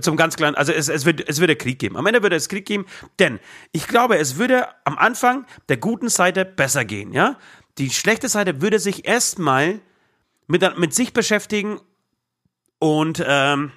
[0.00, 1.98] zum ganz kleinen, also es, es, wird, es würde Krieg geben.
[1.98, 2.86] Am Ende würde es Krieg geben,
[3.18, 3.38] denn
[3.72, 7.36] ich glaube, es würde am Anfang der guten Seite besser gehen, ja
[7.78, 9.80] die schlechte Seite würde sich erstmal
[10.46, 11.80] mit, mit sich beschäftigen
[12.78, 13.72] und ähm,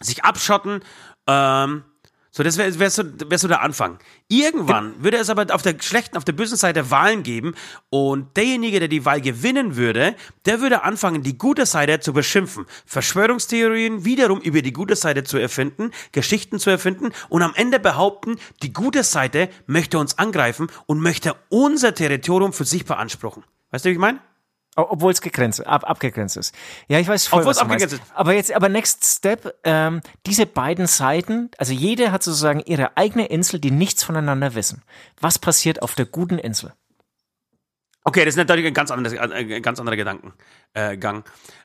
[0.00, 0.82] sich abschotten.
[1.26, 1.84] Ähm,
[2.30, 3.98] so, das wäre wär so, wär so der Anfang.
[4.28, 7.54] Irgendwann würde es aber auf der schlechten, auf der bösen Seite Wahlen geben
[7.90, 12.66] und derjenige, der die Wahl gewinnen würde, der würde anfangen, die gute Seite zu beschimpfen.
[12.86, 18.36] Verschwörungstheorien wiederum über die gute Seite zu erfinden, Geschichten zu erfinden und am Ende behaupten,
[18.62, 23.44] die gute Seite möchte uns angreifen und möchte unser Territorium für sich beanspruchen.
[23.70, 24.20] Weißt du, wie ich meine?
[24.78, 26.54] Obwohl es gegrenzt, ab, abgegrenzt ist.
[26.86, 28.02] Ja, ich weiß voll, Obwohl was abgegrenzt ist.
[28.14, 33.26] Aber jetzt, aber next step, ähm, diese beiden Seiten, also jede hat sozusagen ihre eigene
[33.26, 34.82] Insel, die nichts voneinander wissen.
[35.20, 36.72] Was passiert auf der guten Insel?
[38.08, 41.24] Okay, das ist natürlich ein ganz, anderes, ein äh, ganz anderer Gedankengang.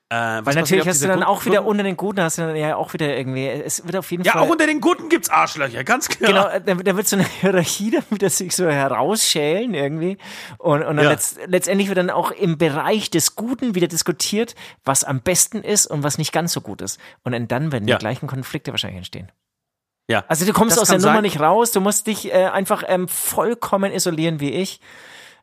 [0.09, 2.55] Äh, äh, Weil natürlich hast du dann auch wieder unter den Guten, hast du dann
[2.57, 4.41] ja auch wieder irgendwie, es wird auf jeden ja, Fall.
[4.41, 6.29] Ja, auch unter den Guten gibt's Arschlöcher, ganz klar.
[6.29, 10.17] Genau, da, da wird so eine Hierarchie dann wieder sich so herausschälen irgendwie.
[10.57, 11.11] Und, und dann ja.
[11.11, 14.53] letzt, letztendlich wird dann auch im Bereich des Guten wieder diskutiert,
[14.83, 16.99] was am besten ist und was nicht ganz so gut ist.
[17.23, 17.95] Und dann werden ja.
[17.95, 19.31] die gleichen Konflikte wahrscheinlich entstehen.
[20.09, 20.25] Ja.
[20.27, 21.11] Also du kommst aus der sein.
[21.11, 24.81] Nummer nicht raus, du musst dich äh, einfach ähm, vollkommen isolieren wie ich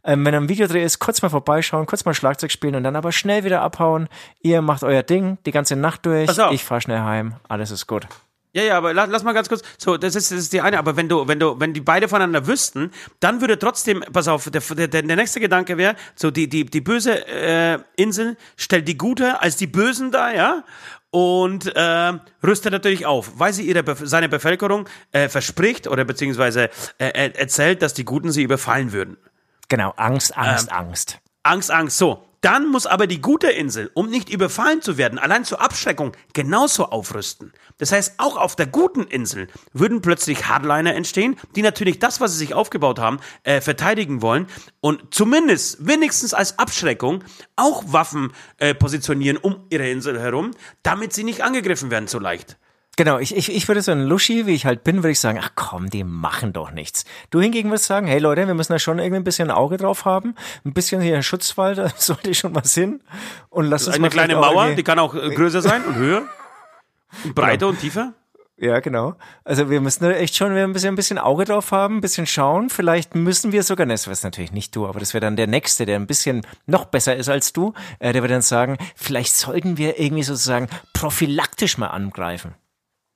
[0.05, 2.97] ähm, wenn er ein Videodreh ist, kurz mal vorbeischauen, kurz mal Schlagzeug spielen und dann
[2.97, 4.09] aber schnell wieder abhauen.
[4.41, 6.31] Ihr macht euer Ding die ganze Nacht durch.
[6.53, 7.35] Ich fahr schnell heim.
[7.49, 8.07] Alles ist gut.
[8.53, 9.63] Ja, ja, aber lass, lass mal ganz kurz.
[9.79, 10.79] So, das ist, das ist die eine.
[10.79, 14.51] Aber wenn du, wenn du, wenn die beide voneinander wüssten, dann würde trotzdem, pass auf,
[14.51, 18.99] der, der, der nächste Gedanke wäre, so die, die, die böse äh, Insel stellt die
[18.99, 20.65] Gute als die Bösen da, ja,
[21.11, 22.13] und äh,
[22.45, 27.95] rüstet natürlich auf, weil sie ihre seine Bevölkerung äh, verspricht oder beziehungsweise äh, erzählt, dass
[27.95, 29.17] die Guten sie überfallen würden.
[29.71, 31.21] Genau, Angst, Angst, ähm, Angst.
[31.45, 32.27] Angst, Angst, so.
[32.43, 36.87] Dann muss aber die gute Insel, um nicht überfallen zu werden, allein zur Abschreckung, genauso
[36.87, 37.53] aufrüsten.
[37.77, 42.33] Das heißt, auch auf der guten Insel würden plötzlich Hardliner entstehen, die natürlich das, was
[42.33, 44.47] sie sich aufgebaut haben, äh, verteidigen wollen
[44.81, 47.23] und zumindest, wenigstens als Abschreckung,
[47.57, 50.53] auch Waffen äh, positionieren um ihre Insel herum,
[50.83, 52.57] damit sie nicht angegriffen werden so leicht.
[52.97, 55.41] Genau, ich, ich, ich würde so ein Luschi, wie ich halt bin, würde ich sagen,
[55.43, 57.05] ach komm, die machen doch nichts.
[57.31, 59.77] Du hingegen würdest sagen, hey Leute, wir müssen da schon irgendwie ein bisschen ein Auge
[59.79, 63.01] drauf haben, ein bisschen hier ein Schutzwall, da sollte schon was hin.
[63.49, 66.23] Und lass uns eine kleine Mauer, die kann auch äh, größer sein und höher,
[67.25, 67.69] und breiter genau.
[67.71, 68.13] und tiefer.
[68.63, 69.15] Ja, genau.
[69.43, 72.27] Also wir müssen da echt schon ein bisschen, ein bisschen Auge drauf haben, ein bisschen
[72.27, 72.69] schauen.
[72.69, 75.87] Vielleicht müssen wir sogar, das weiß natürlich nicht du, aber das wäre dann der Nächste,
[75.87, 79.79] der ein bisschen noch besser ist als du, äh, der wird dann sagen, vielleicht sollten
[79.79, 82.55] wir irgendwie sozusagen prophylaktisch mal angreifen.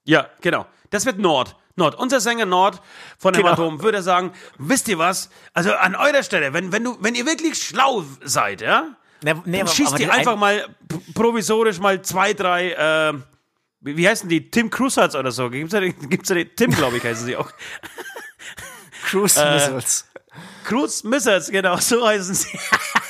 [0.05, 0.67] Ja, genau.
[0.91, 1.57] Das wird Nord.
[1.77, 1.97] Nord.
[1.97, 2.81] Unser Sänger Nord
[3.19, 3.49] von genau.
[3.49, 5.29] Hämatom würde sagen, wisst ihr was?
[5.53, 9.59] Also an eurer Stelle, wenn, wenn, du, wenn ihr wirklich schlau seid, ja, ne, ne,
[9.59, 10.69] dann schießt ihr einfach mal
[11.15, 13.15] provisorisch mal zwei, drei, äh,
[13.81, 14.51] wie, heißen die?
[14.51, 15.51] Tim Cruisers oder so.
[15.51, 17.51] Gibt's da, gibt's da Tim, glaube ich, heißen sie auch.
[19.07, 20.07] Cruise äh, Missiles.
[20.65, 22.59] Cruise Missiles, genau, so heißen sie.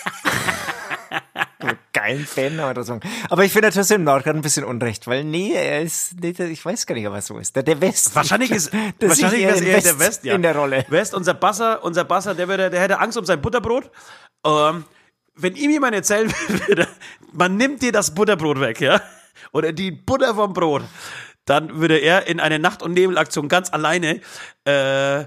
[2.04, 3.00] geilen Fan oder so.
[3.30, 6.64] Aber ich finde natürlich im Nordrhein ein bisschen unrecht, weil nee, er ist, nee, ich
[6.64, 7.56] weiß gar nicht, er so ist.
[7.56, 8.14] Der, der West.
[8.14, 10.34] Wahrscheinlich ist, wahrscheinlich ist er der West, ja.
[10.34, 10.84] in der Rolle.
[10.88, 13.90] West, unser Basser, unser Basser, der, würde, der hätte Angst um sein Butterbrot.
[14.46, 14.84] Ähm,
[15.36, 16.32] wenn ihm jemand erzählen
[16.66, 16.86] würde,
[17.32, 19.00] man nimmt dir das Butterbrot weg, ja,
[19.52, 20.82] oder die Butter vom Brot,
[21.46, 24.20] dann würde er in eine Nacht- und Nebelaktion ganz alleine
[24.66, 25.24] äh,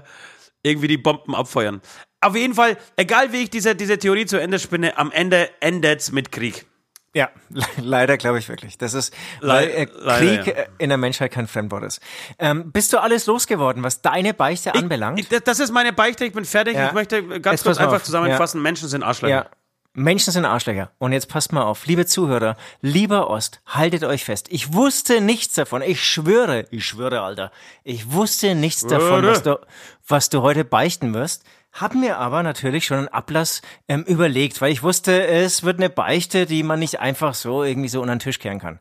[0.62, 1.80] irgendwie die Bomben abfeuern.
[2.20, 6.10] Auf jeden Fall, egal wie ich diese, diese Theorie zu Ende spinne, am Ende endet's
[6.10, 6.67] mit Krieg.
[7.14, 7.30] Ja,
[7.82, 8.78] leider glaube ich wirklich.
[8.78, 10.64] Das ist, weil äh, Krieg ja.
[10.78, 12.00] in der Menschheit kein Fremdwort ist.
[12.38, 15.20] Ähm, bist du alles losgeworden, was deine Beichte ich, anbelangt?
[15.20, 16.74] Ich, das ist meine Beichte, ich bin fertig.
[16.74, 16.88] Ja.
[16.88, 18.62] Ich möchte ganz Jetzt kurz einfach zusammenfassen, ja.
[18.62, 19.34] Menschen sind Arschlöcher.
[19.34, 19.46] Ja.
[19.94, 20.92] Menschen sind Arschlöcher.
[20.98, 24.46] Und jetzt passt mal auf, liebe Zuhörer, lieber Ost, haltet euch fest.
[24.50, 25.82] Ich wusste nichts davon.
[25.82, 27.50] Ich schwöre, ich schwöre, Alter.
[27.82, 29.58] Ich wusste nichts davon, was du,
[30.06, 31.44] was du heute beichten wirst.
[31.72, 35.90] Hab mir aber natürlich schon einen Ablass ähm, überlegt, weil ich wusste, es wird eine
[35.90, 38.78] Beichte, die man nicht einfach so irgendwie so unter den Tisch kehren kann.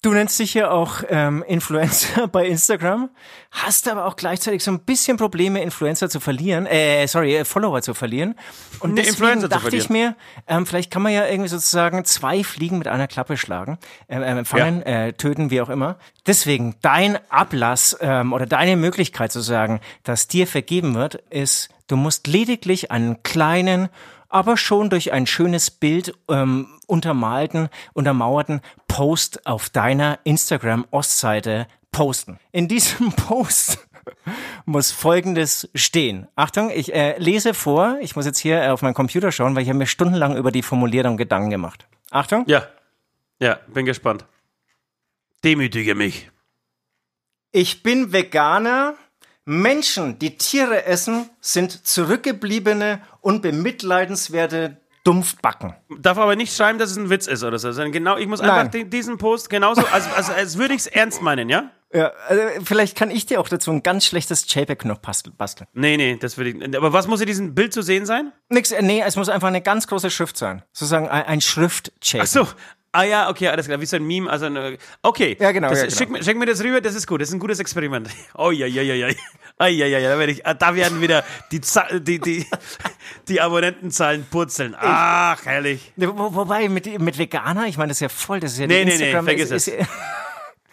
[0.00, 3.10] Du nennst dich ja auch ähm, Influencer bei Instagram,
[3.50, 7.82] hast aber auch gleichzeitig so ein bisschen Probleme, Influencer zu verlieren, äh, sorry, äh, Follower
[7.82, 8.36] zu verlieren.
[8.78, 10.14] Und nee, deswegen dachte ich mir,
[10.46, 14.44] ähm, vielleicht kann man ja irgendwie sozusagen zwei Fliegen mit einer Klappe schlagen, äh, äh,
[14.44, 15.06] fangen, ja.
[15.06, 15.98] äh, töten, wie auch immer.
[16.28, 22.28] Deswegen dein Ablass ähm, oder deine Möglichkeit sozusagen, dass dir vergeben wird, ist, du musst
[22.28, 23.88] lediglich einen kleinen
[24.28, 32.38] aber schon durch ein schönes Bild ähm, untermalten, untermauerten Post auf deiner Instagram-Ostseite posten.
[32.52, 33.86] In diesem Post
[34.64, 36.28] muss Folgendes stehen.
[36.34, 37.98] Achtung, ich äh, lese vor.
[38.00, 40.62] Ich muss jetzt hier auf meinen Computer schauen, weil ich habe mir stundenlang über die
[40.62, 41.86] Formulierung Gedanken gemacht.
[42.10, 42.44] Achtung.
[42.46, 42.66] Ja,
[43.40, 44.24] ja, bin gespannt.
[45.44, 46.30] Demütige mich.
[47.52, 48.94] Ich bin Veganer
[49.48, 55.74] Menschen, die Tiere essen, sind zurückgebliebene und bemitleidenswerte Dumpfbacken.
[55.98, 57.72] Darf aber nicht schreiben, dass es ein Witz ist oder so.
[57.72, 58.90] Sondern genau, ich muss einfach Nein.
[58.90, 61.70] diesen Post genauso, also, also als würde ich es ernst meinen, ja?
[61.94, 65.34] Ja, also vielleicht kann ich dir auch dazu ein ganz schlechtes JPEG noch basteln.
[65.72, 66.76] Nee, nee, das würde ich.
[66.76, 68.32] Aber was muss in diesem Bild zu sehen sein?
[68.50, 70.62] Nix, äh, nee, es muss einfach eine ganz große Schrift sein.
[70.72, 72.20] Sozusagen ein, ein Schrift-JPEG.
[72.20, 72.46] Ach so,
[72.92, 73.80] Ah ja, okay, alles klar.
[73.80, 75.36] Wie so ein Meme, also eine, okay.
[75.38, 75.68] Ja, genau.
[75.68, 75.96] Das, ja, genau.
[76.16, 77.20] Schick, schick, mir das rüber, das ist gut.
[77.20, 78.08] Das ist ein gutes Experiment.
[78.34, 79.08] Oh ja, ja, ja, ja.
[79.60, 80.10] Oh, ja, ja, ja.
[80.10, 81.60] Da, werde ich, da werden wieder die,
[82.00, 82.46] die, die,
[83.28, 84.74] die Abonnentenzahlen purzeln.
[84.78, 85.92] Ach, herrlich.
[85.96, 88.84] Wo, wobei, mit, mit Veganer, ich meine, das ist ja voll, das ist ja Nee,
[88.84, 89.70] nee, nee, vergiss es.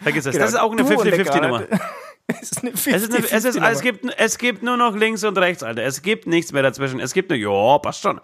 [0.00, 0.32] vergiss es.
[0.32, 1.64] Genau, das ist auch eine 50-50-Nummer.
[2.28, 4.96] Es ist eine 50 es, ist eine, es, ist, es, gibt, es gibt nur noch
[4.96, 5.84] links und rechts, Alter.
[5.84, 6.98] Es gibt nichts mehr dazwischen.
[6.98, 8.20] Es gibt nur, ja, passt schon.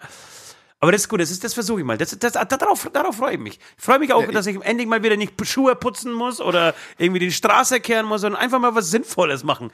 [0.83, 1.97] Aber das ist gut, das, ist, das versuche ich mal.
[1.97, 3.57] Das, das, darauf, darauf freue ich mich.
[3.77, 7.19] Ich freue mich auch, dass ich endlich mal wieder nicht Schuhe putzen muss oder irgendwie
[7.19, 9.71] die Straße kehren muss, sondern einfach mal was Sinnvolles machen.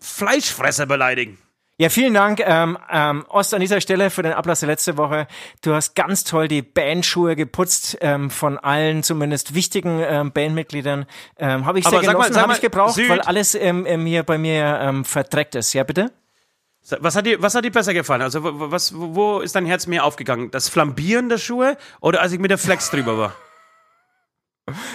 [0.00, 1.38] Fleischfresser beleidigen.
[1.78, 5.26] Ja, vielen Dank, ähm, ähm, Ost, an dieser Stelle für den Ablass der letzte Woche.
[5.62, 11.06] Du hast ganz toll die Bandschuhe geputzt, ähm, von allen zumindest wichtigen ähm, Bandmitgliedern.
[11.38, 13.08] Ähm, habe ich sehr Aber genossen, habe ich gebraucht, Süd.
[13.08, 15.72] weil alles ähm, ähm, hier bei mir ähm, verdreckt ist.
[15.72, 16.12] Ja, bitte?
[16.98, 18.22] Was hat dir, was hat dir besser gefallen?
[18.22, 20.50] Also, was, wo ist dein Herz mehr aufgegangen?
[20.50, 23.36] Das Flambieren der Schuhe oder als ich mit der Flex drüber war?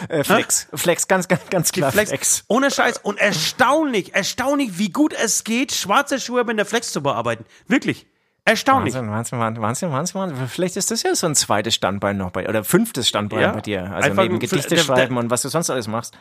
[0.07, 0.67] Äh, Flex.
[0.71, 0.77] Hä?
[0.77, 1.91] Flex, ganz, ganz, ganz klar.
[1.91, 2.09] Flex.
[2.09, 2.45] Flex.
[2.47, 2.99] Ohne Scheiß.
[2.99, 7.45] Und erstaunlich, erstaunlich, wie gut es geht, schwarze Schuhe mit der Flex zu bearbeiten.
[7.67, 8.07] Wirklich.
[8.45, 8.93] Erstaunlich.
[8.93, 10.47] Wahnsinn, Wahnsinn, Wahnsinn, Wahnsinn, Wahnsinn.
[10.47, 13.59] Vielleicht ist das ja so ein zweites Standbein noch bei, oder fünftes Standbein ja, bei
[13.59, 13.91] dir.
[13.91, 16.17] Also neben Gedichte der, schreiben der, und was du sonst alles machst.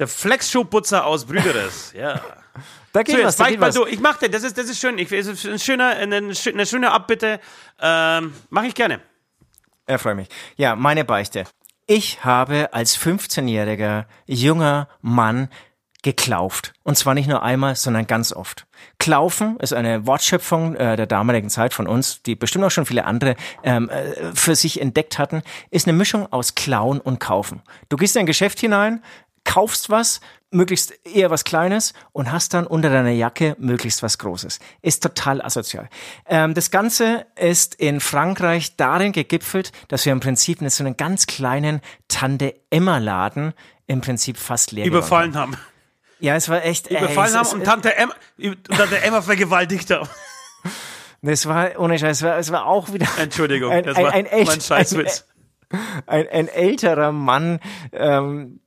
[0.00, 2.20] Der Flex-Schuhputzer aus Brüderes, ja.
[2.92, 3.74] Da geht so, was, da geht was.
[3.74, 3.86] Du.
[3.86, 4.98] Ich mach das, das ist, das ist schön.
[4.98, 7.40] Ich, das ist ein schöner, eine, eine schöne Abbitte.
[7.80, 9.00] Ähm, mach ich gerne.
[9.86, 10.28] Er freut mich.
[10.56, 11.44] Ja, meine Beichte.
[11.86, 15.48] Ich habe als 15-jähriger junger Mann
[16.02, 16.72] geklauft.
[16.82, 18.66] Und zwar nicht nur einmal, sondern ganz oft.
[18.98, 23.04] Klaufen ist eine Wortschöpfung äh, der damaligen Zeit von uns, die bestimmt auch schon viele
[23.04, 27.62] andere ähm, äh, für sich entdeckt hatten, ist eine Mischung aus Klauen und Kaufen.
[27.88, 29.02] Du gehst in ein Geschäft hinein,
[29.44, 30.20] kaufst was,
[30.52, 34.60] möglichst eher was Kleines und hast dann unter deiner Jacke möglichst was Großes.
[34.82, 35.88] Ist total asozial.
[36.26, 40.96] Ähm, das Ganze ist in Frankreich darin gegipfelt, dass wir im Prinzip in so einen
[40.96, 43.54] ganz kleinen Tante-Emma-Laden
[43.86, 45.56] im Prinzip fast leer überfallen haben.
[46.20, 46.88] Ja, es war echt.
[46.88, 48.14] Überfallen ey, haben und Tante Emma,
[48.68, 50.08] Tante Emma vergewaltigt haben.
[51.24, 53.06] Das war ohne Scheiß, es war, es war auch wieder.
[53.16, 55.28] Entschuldigung, ein, das war ein, ein echt, Scheißwitz.
[55.70, 57.60] Ein, ein, ein älterer Mann,
[57.92, 58.58] ähm,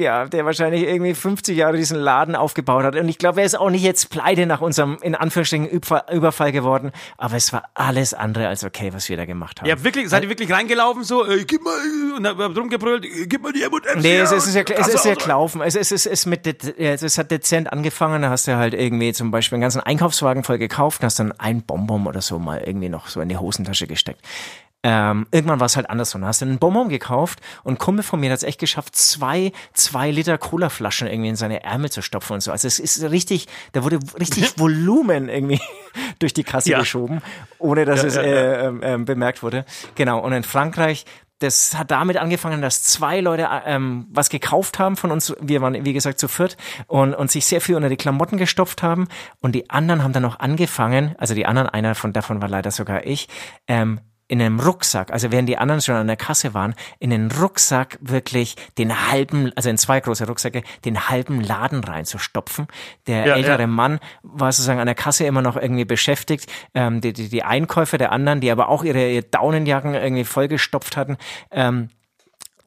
[0.00, 2.96] ja, der wahrscheinlich irgendwie 50 Jahre diesen Laden aufgebaut hat.
[2.96, 6.92] Und ich glaube, er ist auch nicht jetzt pleite nach unserem, in Anführungsstrichen, Überfall geworden.
[7.18, 9.68] Aber es war alles andere als okay, was wir da gemacht haben.
[9.68, 11.76] Ja, wirklich, seid ihr wirklich reingelaufen so, äh, gib mal,
[12.16, 15.14] und hab drum gebrüllt, gib mal die M&M's Nee, es, ist ja, es ist ja
[15.14, 15.60] Klaufen.
[15.60, 16.46] Es, es, es, es, mit,
[16.78, 20.58] es hat dezent angefangen, da hast du halt irgendwie zum Beispiel einen ganzen Einkaufswagen voll
[20.58, 23.86] gekauft und hast dann ein Bonbon oder so mal irgendwie noch so in die Hosentasche
[23.86, 24.22] gesteckt
[24.82, 26.22] ähm, irgendwann war es halt andersrum.
[26.22, 28.96] Da hast du einen Bonbon gekauft und ein Kumpel von mir hat es echt geschafft,
[28.96, 32.50] zwei, zwei Liter Colaflaschen irgendwie in seine Ärmel zu stopfen und so.
[32.50, 35.60] Also es ist richtig, da wurde richtig Volumen irgendwie
[36.18, 36.78] durch die Kasse ja.
[36.78, 37.20] geschoben,
[37.58, 39.66] ohne dass ja, es äh, äh, bemerkt wurde.
[39.96, 40.20] Genau.
[40.20, 41.04] Und in Frankreich
[41.40, 45.34] das hat damit angefangen, dass zwei Leute ähm, was gekauft haben von uns.
[45.40, 48.82] Wir waren, wie gesagt, zu viert und, und sich sehr viel unter die Klamotten gestopft
[48.82, 49.08] haben.
[49.40, 52.70] Und die anderen haben dann noch angefangen, also die anderen, einer von davon war leider
[52.70, 53.26] sogar ich,
[53.66, 57.32] ähm, in einem Rucksack, also während die anderen schon an der Kasse waren, in den
[57.32, 62.68] Rucksack wirklich den halben, also in zwei große Rucksäcke, den halben Laden reinzustopfen.
[63.08, 63.66] Der ja, ältere ja.
[63.66, 66.48] Mann war sozusagen an der Kasse immer noch irgendwie beschäftigt.
[66.74, 70.96] Ähm, die, die, die Einkäufer der anderen, die aber auch ihre, ihre Daunenjacken irgendwie vollgestopft
[70.96, 71.16] hatten,
[71.50, 71.88] ähm,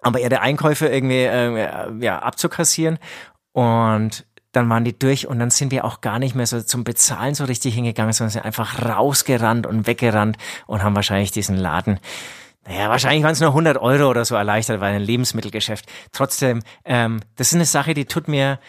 [0.02, 2.99] aber ihre Einkäufe irgendwie äh, ja, abzukassieren.
[3.54, 6.86] Und dann waren die durch und dann sind wir auch gar nicht mehr so zum
[6.86, 12.00] Bezahlen so richtig hingegangen, sondern sind einfach rausgerannt und weggerannt und haben wahrscheinlich diesen Laden
[12.66, 15.86] naja, wahrscheinlich waren es nur 100 Euro oder so erleichtert, weil ein Lebensmittelgeschäft.
[16.12, 18.60] Trotzdem, ähm, das ist eine Sache, die tut mir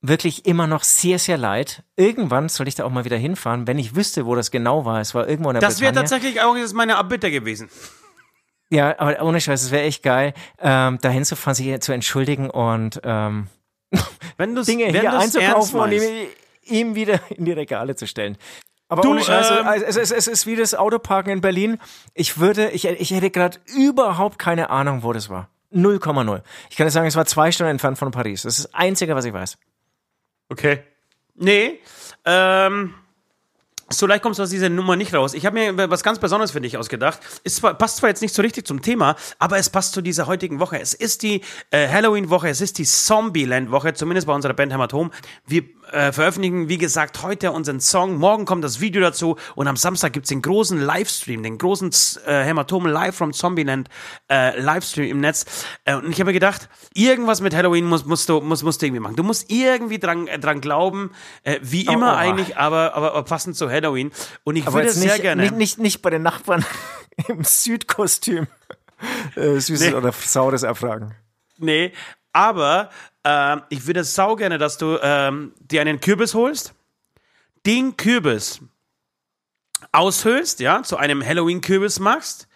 [0.00, 1.82] wirklich immer noch sehr, sehr leid.
[1.96, 5.00] Irgendwann soll ich da auch mal wieder hinfahren, wenn ich wüsste, wo das genau war.
[5.00, 7.70] Es war irgendwo in der Das wäre tatsächlich auch jetzt meine Abbitte gewesen.
[8.70, 13.00] Ja, aber ohne Scheiß, es wäre echt geil, ähm, da hinzufahren, sich zu entschuldigen und
[13.02, 13.48] ähm,
[14.36, 16.28] wenn Dinge wenn hier einzukaufen und ihm,
[16.64, 18.36] ihm wieder in die Regale zu stellen.
[18.88, 21.78] Aber du, ohne Scheiße, ähm, es, es, es ist wie das Autoparken in Berlin.
[22.14, 25.50] Ich würde, ich, ich hätte gerade überhaupt keine Ahnung, wo das war.
[25.72, 26.42] 0,0.
[26.70, 28.42] Ich kann dir sagen, es war zwei Stunden entfernt von Paris.
[28.42, 29.58] Das ist das Einzige, was ich weiß.
[30.48, 30.82] Okay.
[31.34, 31.78] Nee,
[32.24, 32.94] ähm,
[33.90, 35.34] so leicht kommst du aus dieser Nummer nicht raus.
[35.34, 37.20] Ich habe mir was ganz Besonderes für dich ausgedacht.
[37.44, 40.26] Es zwar, passt zwar jetzt nicht so richtig zum Thema, aber es passt zu dieser
[40.26, 40.78] heutigen Woche.
[40.78, 45.10] Es ist die äh, Halloween-Woche, es ist die Zombieland-Woche, zumindest bei unserer Band Hämatom.
[45.46, 48.16] Wir äh, veröffentlichen, wie gesagt, heute unseren Song.
[48.16, 51.90] Morgen kommt das Video dazu und am Samstag gibt's den großen Livestream, den großen
[52.26, 53.88] äh, Hämatom Live from Zombieland
[54.30, 55.46] äh, Livestream im Netz.
[55.86, 58.86] Äh, und ich habe mir gedacht, irgendwas mit Halloween musst, musst, du, musst, musst du
[58.86, 59.16] irgendwie machen.
[59.16, 61.10] Du musst irgendwie dran, äh, dran glauben,
[61.44, 62.18] äh, wie oh, immer oh, oh.
[62.18, 63.77] eigentlich, aber, aber, aber passend zu Halloween.
[64.44, 65.42] Und ich aber würde sehr nicht, gerne.
[65.42, 66.64] Nicht, nicht, nicht bei den Nachbarn
[67.28, 68.46] im Südkostüm
[69.36, 69.94] äh, Süßes nee.
[69.94, 71.14] oder Saures erfragen.
[71.58, 71.92] Nee,
[72.32, 72.90] aber
[73.24, 76.74] ähm, ich würde sau gerne, dass du ähm, dir einen Kürbis holst,
[77.66, 78.60] den Kürbis
[79.92, 82.48] aushöhlst, ja, zu einem Halloween-Kürbis machst,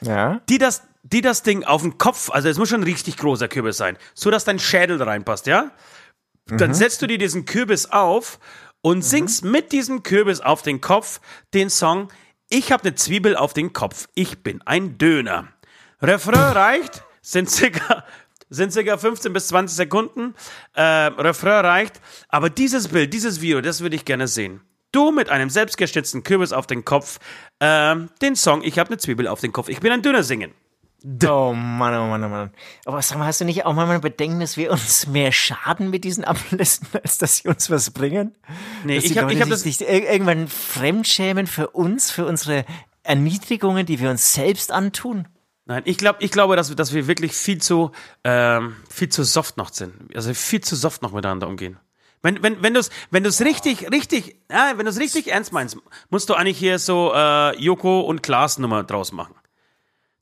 [0.00, 0.40] ja.
[0.48, 3.48] die das, die das Ding auf den Kopf, also es muss schon ein richtig großer
[3.48, 5.70] Kürbis sein, so dass dein Schädel reinpasst, ja.
[6.46, 6.74] Dann mhm.
[6.74, 8.40] setzt du dir diesen Kürbis auf
[8.82, 9.02] und mhm.
[9.02, 11.20] singst mit diesem Kürbis auf den Kopf
[11.54, 12.08] den Song
[12.48, 15.48] Ich hab ne Zwiebel auf den Kopf, ich bin ein Döner.
[16.00, 18.04] Refrain reicht, sind circa
[18.50, 20.34] sind circa 15 bis 20 Sekunden.
[20.74, 22.00] Äh, Refrain reicht.
[22.28, 24.60] Aber dieses Bild, dieses Video, das würde ich gerne sehen.
[24.92, 27.20] Du mit einem selbstgeschnitzten Kürbis auf den Kopf,
[27.60, 30.52] äh, den Song Ich habe eine Zwiebel auf den Kopf, ich bin ein Dünner singen.
[31.04, 32.50] Oh Mann, oh Mann, oh Mann.
[32.84, 36.04] Aber sag mal, hast du nicht auch mal Bedenken, dass wir uns mehr schaden mit
[36.04, 38.34] diesen Ablisten, als dass sie uns was bringen?
[38.84, 42.64] Nee, dass ich habe hab das nicht irgendwann fremdschämen für uns, für unsere
[43.02, 45.26] Erniedrigungen, die wir uns selbst antun.
[45.64, 47.92] Nein, ich glaube, ich glaube, dass, dass wir wirklich viel zu,
[48.24, 50.14] ähm, viel zu soft noch sind.
[50.14, 51.78] Also viel zu soft noch miteinander umgehen.
[52.22, 55.52] Wenn, wenn, wenn du es wenn du's richtig, richtig, ja, wenn du es richtig ernst
[55.52, 55.78] meinst,
[56.10, 59.34] musst du eigentlich hier so äh, Joko und Klaas Nummer draus machen.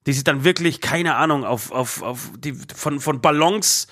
[0.06, 3.88] Die sich dann wirklich, keine Ahnung, auf, auf, auf die von, von Ballons,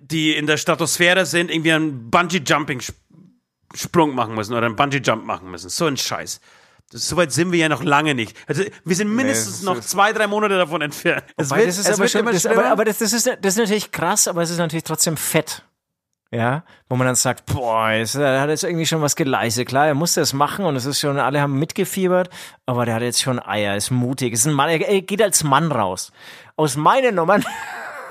[0.00, 5.68] die in der Stratosphäre sind, irgendwie einen Bungee-Jumping-Sprung machen müssen oder einen Bungee-Jump machen müssen.
[5.68, 6.40] So ein Scheiß.
[6.94, 8.36] Soweit sind wir ja noch lange nicht.
[8.46, 11.24] Also wir sind mindestens nee, noch zwei, drei Monate davon entfernt.
[11.36, 13.92] Es wird, das ist aber, schon, das, aber, aber das, das, ist, das ist natürlich
[13.92, 15.64] krass, aber es ist natürlich trotzdem fett.
[16.34, 19.68] Ja, wo man dann sagt, boah, er hat jetzt irgendwie schon was geleistet.
[19.68, 22.30] Klar, er musste es machen und es ist schon, alle haben mitgefiebert,
[22.64, 25.70] aber der hat jetzt schon Eier, ist mutig, ist ein Mann, er geht als Mann
[25.70, 26.10] raus.
[26.56, 27.44] Aus meinen Nummern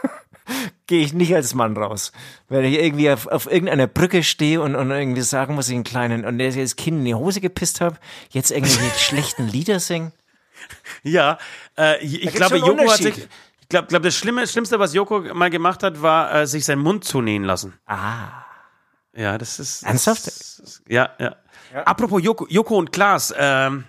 [0.85, 2.11] gehe ich nicht als Mann raus.
[2.47, 5.83] Wenn ich irgendwie auf, auf irgendeiner Brücke stehe und, und irgendwie sagen muss, ich einen
[5.83, 7.97] kleinen, und der das Kind in die Hose gepisst habe,
[8.29, 10.11] jetzt irgendwie schlechten Lieder singen.
[11.01, 11.39] Ja,
[11.75, 13.27] äh, ich glaube, Joko hat sich, ich
[13.71, 17.03] glaube, glaub, das Schlimme, Schlimmste, was Joko mal gemacht hat, war, äh, sich seinen Mund
[17.03, 17.73] zunähen lassen.
[17.87, 18.43] Ah.
[19.13, 19.83] Ja, das ist.
[19.83, 20.27] Ernsthaft?
[20.27, 21.35] Das, das, ja, ja,
[21.73, 21.83] ja.
[21.83, 23.85] Apropos Joko, Joko und Klaas, ähm,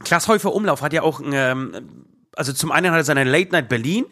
[0.00, 3.68] Klaas Häufer Umlauf hat ja auch, ähm, also zum einen hat er seine Late Night
[3.68, 4.06] Berlin,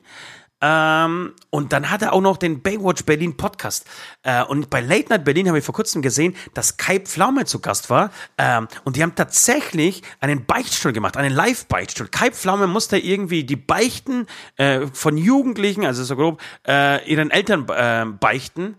[0.65, 3.85] ähm, und dann hat er auch noch den Baywatch Berlin Podcast.
[4.23, 7.61] Äh, und bei Late Night Berlin habe ich vor kurzem gesehen, dass Kai Pflaume zu
[7.61, 8.11] Gast war.
[8.39, 12.09] Ähm, und die haben tatsächlich einen Beichtstuhl gemacht, einen Live-Beichtstuhl.
[12.09, 17.69] Kai Pflaume musste irgendwie die Beichten äh, von Jugendlichen, also so grob, äh, ihren Eltern
[17.69, 18.77] äh, beichten.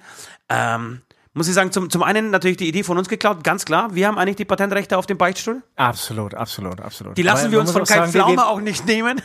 [0.50, 1.02] Ähm,
[1.34, 3.94] muss ich sagen, zum, zum einen natürlich die Idee von uns geklaut, ganz klar.
[3.94, 5.62] Wir haben eigentlich die Patentrechte auf dem Beichtstuhl.
[5.76, 7.16] Absolut, absolut, absolut.
[7.16, 9.22] Die lassen Aber wir uns von Kai sagen, Pflaume auch nicht nehmen.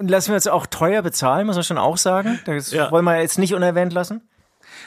[0.00, 2.40] Und lassen wir uns auch teuer bezahlen, muss man schon auch sagen.
[2.46, 2.90] Das Ja.
[2.90, 4.22] wollen wir jetzt nicht unerwähnt lassen.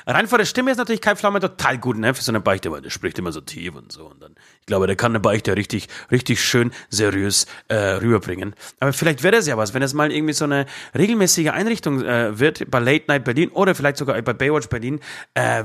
[0.08, 2.72] Rein vor der Stimme ist natürlich Kai Pflaume total gut, ne, für so eine Beichte,
[2.72, 4.08] weil der spricht immer so tief und so.
[4.08, 8.56] Und dann, ich glaube, der kann eine Beichte richtig, richtig schön seriös äh, rüberbringen.
[8.80, 10.66] Aber vielleicht wäre das ja was, wenn es mal irgendwie so eine
[10.98, 15.00] regelmäßige Einrichtung äh, wird bei Late Night Berlin oder vielleicht sogar bei Baywatch Berlin.
[15.36, 15.64] Äh,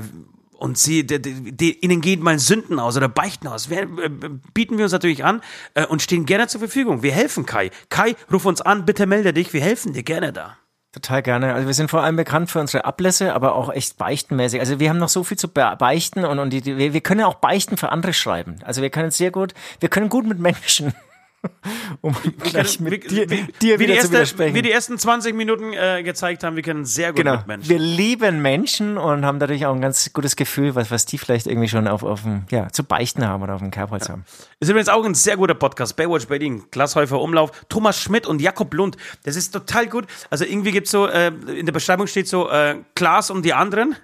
[0.59, 3.69] und sie, die, die, die, ihnen gehen mal Sünden aus oder Beichten aus.
[3.69, 4.09] Wir, äh,
[4.53, 5.41] bieten wir uns natürlich an
[5.73, 7.01] äh, und stehen gerne zur Verfügung.
[7.01, 7.71] Wir helfen Kai.
[7.89, 9.53] Kai, ruf uns an, bitte melde dich.
[9.53, 10.57] Wir helfen dir gerne da.
[10.91, 11.53] Total gerne.
[11.53, 14.59] Also wir sind vor allem bekannt für unsere Ablässe, aber auch echt beichtenmäßig.
[14.59, 17.01] Also wir haben noch so viel zu be- beichten und, und die, die, wir wir
[17.01, 18.55] können ja auch Beichten für andere schreiben.
[18.63, 20.93] Also wir können sehr gut, wir können gut mit Menschen,
[22.01, 24.55] um gleich mit wie, dir, wie, dir wie, wieder die zu erste, widersprechen.
[24.55, 27.37] wie die ersten 20 Minuten äh, gezeigt haben, wir können sehr gut Genau.
[27.37, 27.69] mit Menschen.
[27.69, 31.47] Wir lieben Menschen und haben dadurch auch ein ganz gutes Gefühl, was, was die vielleicht
[31.47, 34.25] irgendwie schon auf, auf dem, ja, zu beichten haben oder auf dem Kerbholz haben.
[34.59, 35.95] Ist übrigens auch ein sehr guter Podcast.
[35.95, 38.97] Baywatch Berlin, Glashäufer Umlauf, Thomas Schmidt und Jakob Lund.
[39.23, 40.05] Das ist total gut.
[40.29, 43.95] Also irgendwie gibt's so, äh, in der Beschreibung steht so, äh, Klaas und die anderen.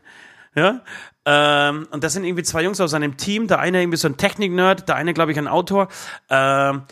[0.55, 0.81] Ja.
[1.27, 3.47] Ähm, und das sind irgendwie zwei Jungs aus einem Team.
[3.47, 5.87] Der eine irgendwie so ein Technik-Nerd, der eine, glaube ich, ein Autor.
[6.29, 6.83] Ähm,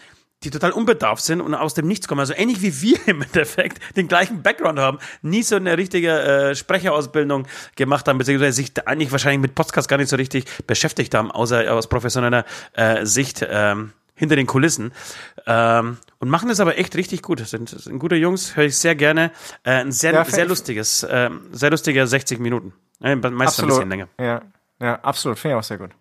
[0.43, 2.19] die total unbedarft sind und aus dem Nichts kommen.
[2.19, 6.55] Also ähnlich wie wir im Endeffekt den gleichen Background haben, nie so eine richtige äh,
[6.55, 11.31] Sprecherausbildung gemacht haben, beziehungsweise sich eigentlich wahrscheinlich mit Podcast gar nicht so richtig beschäftigt haben,
[11.31, 14.91] außer aus professioneller äh, Sicht ähm, hinter den Kulissen.
[15.45, 17.39] Ähm, und machen das aber echt richtig gut.
[17.45, 19.31] Sind, sind gute Jungs, höre ich sehr gerne.
[19.63, 22.73] Äh, ein sehr, Ja, sehr lustiges, äh, sehr lustiger 60 Minuten.
[23.01, 24.07] Äh, meistens ein bisschen länger.
[24.19, 24.41] Ja,
[24.79, 25.39] ja, absolut.
[25.39, 25.91] Finde ich auch sehr gut.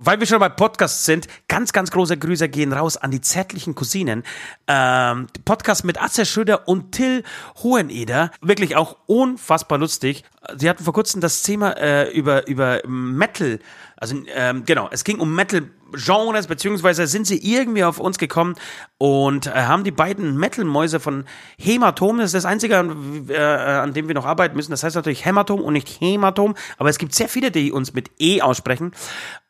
[0.00, 3.74] Weil wir schon bei Podcasts sind, ganz, ganz große Grüße gehen raus an die zärtlichen
[3.74, 4.22] Cousinen.
[4.68, 7.24] Ähm, Podcast mit Atze Schröder und Till
[7.64, 8.30] Hoheneder.
[8.40, 10.22] Wirklich auch unfassbar lustig.
[10.56, 13.58] Sie hatten vor kurzem das Thema äh, über, über Metal.
[13.96, 15.68] Also, ähm, genau, es ging um Metal.
[15.92, 18.56] Genres, beziehungsweise sind sie irgendwie auf uns gekommen
[18.98, 21.24] und äh, haben die beiden Metal-Mäuse von
[21.58, 24.70] Hämatom, das ist das Einzige, an, äh, an dem wir noch arbeiten müssen.
[24.70, 28.10] Das heißt natürlich Hämatom und nicht Hämatom, aber es gibt sehr viele, die uns mit
[28.18, 28.92] E aussprechen.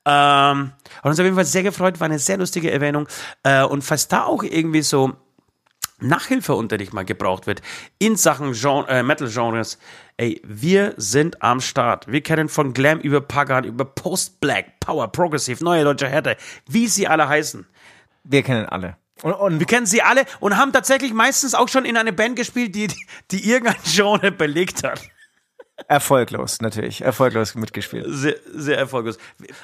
[0.05, 3.09] Ähm, hat uns auf jeden Fall sehr gefreut, war eine sehr lustige Erwähnung.
[3.43, 5.15] Äh, und falls da auch irgendwie so
[6.01, 7.61] Nachhilfeunterricht mal gebraucht wird
[7.99, 9.79] in Sachen Gen äh, Metal-Genres,
[10.17, 12.07] ey, wir sind am Start.
[12.07, 16.37] Wir kennen von Glam über Pagan, über Post-Black, Power, Progressive, Neue Deutsche Härte,
[16.69, 17.67] wie sie alle heißen.
[18.23, 18.97] Wir kennen alle.
[19.23, 22.37] Und, und Wir kennen sie alle und haben tatsächlich meistens auch schon in eine Band
[22.37, 22.89] gespielt, die,
[23.33, 25.01] die irgendein Genre belegt hat.
[25.87, 27.03] Erfolglos, natürlich.
[27.03, 28.07] Erfolglos mitgespielt.
[28.09, 29.17] Sehr, sehr erfolgreich.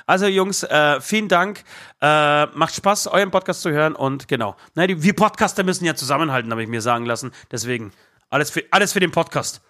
[0.07, 1.65] Also Jungs, äh, vielen Dank.
[2.01, 4.57] Äh, macht Spaß, euren Podcast zu hören und genau.
[4.75, 7.33] Na, die, wir Podcaster müssen ja zusammenhalten, habe ich mir sagen lassen.
[7.51, 7.93] Deswegen
[8.31, 9.63] alles für, alles für den Podcast.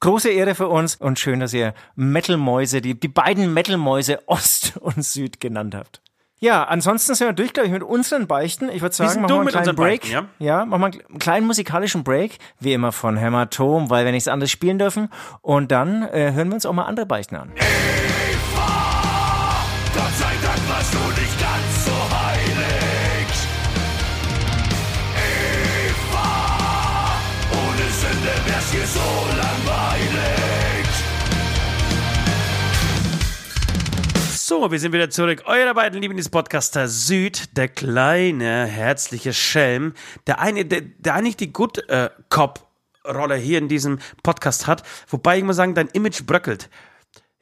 [0.00, 5.04] Große Ehre für uns und schön, dass ihr Metal-Mäuse, die, die beiden Metal-Mäuse Ost und
[5.04, 6.00] Süd genannt habt.
[6.42, 8.70] Ja, ansonsten sind wir durch, glaube ich, mit unseren Beichten.
[8.70, 10.00] Ich würde sagen, machen wir einen mit kleinen Break.
[10.00, 10.64] Beichten, ja?
[10.64, 14.78] machen wir einen kleinen musikalischen Break, wie immer von Hämatom, weil wir nichts anderes spielen
[14.78, 15.10] dürfen.
[15.42, 17.52] Und dann äh, hören wir uns auch mal andere Beichten an.
[34.50, 35.44] So, wir sind wieder zurück.
[35.46, 39.94] Eure beiden Lieblingspodcaster Süd, der kleine, herzliche Schelm,
[40.26, 42.66] der eine, der, der eigentlich die Good äh, Cop
[43.06, 44.82] Rolle hier in diesem Podcast hat.
[45.06, 46.68] Wobei ich muss sagen, dein Image bröckelt.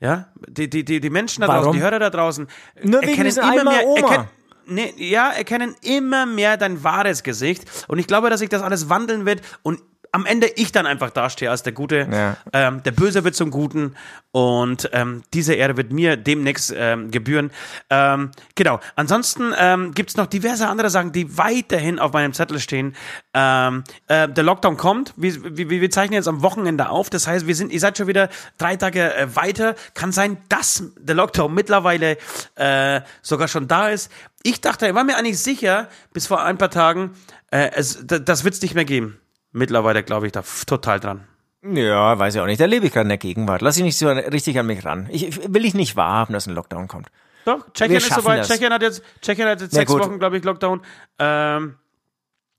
[0.01, 1.63] Ja, die, die, die, die Menschen da Warum?
[1.63, 2.47] draußen, die Hörer da draußen,
[2.83, 4.29] Nur erkennen immer mehr, erkennen,
[4.67, 7.87] nee, ja, erkennen immer mehr dein wahres Gesicht.
[7.89, 9.81] Und ich glaube, dass sich das alles wandeln wird und
[10.13, 12.09] am Ende ich dann einfach dastehe als der Gute.
[12.11, 12.37] Ja.
[12.53, 13.95] Ähm, der Böse wird zum Guten
[14.31, 17.51] und ähm, diese Ehre wird mir demnächst ähm, gebühren.
[17.91, 18.81] Ähm, genau.
[18.97, 22.95] Ansonsten ähm, gibt es noch diverse andere Sachen, die weiterhin auf meinem Zettel stehen.
[23.35, 25.15] Ähm, äh, der Lockdown kommt.
[25.17, 27.11] Wir, wir, wir zeichnen jetzt am Wochenende auf.
[27.11, 29.75] Das heißt, wir sind, ihr seid schon wieder drei Tage äh, weiter.
[29.95, 32.19] Kann sein, dass der Lockdown mittlerweile
[32.55, 34.11] äh, sogar schon da ist.
[34.43, 37.15] Ich dachte, ich war mir eigentlich sicher, bis vor ein paar Tagen,
[37.51, 39.19] äh, es, das wird es nicht mehr geben.
[39.53, 41.27] Mittlerweile glaube ich da total dran.
[41.63, 42.61] Ja, weiß ich auch nicht.
[42.61, 43.63] Da lebe ich gerade in der Gegenwart.
[43.63, 45.09] Lass ich nicht so richtig an mich ran.
[45.11, 47.09] Ich, will ich nicht wahrhaben, dass ein Lockdown kommt.
[47.45, 48.47] Doch, Tschechien ist soweit.
[48.47, 50.03] Tschechien hat jetzt, Tschechien hat jetzt Na sechs gut.
[50.03, 50.83] Wochen, glaube ich, Lockdown.
[51.19, 51.77] Ähm,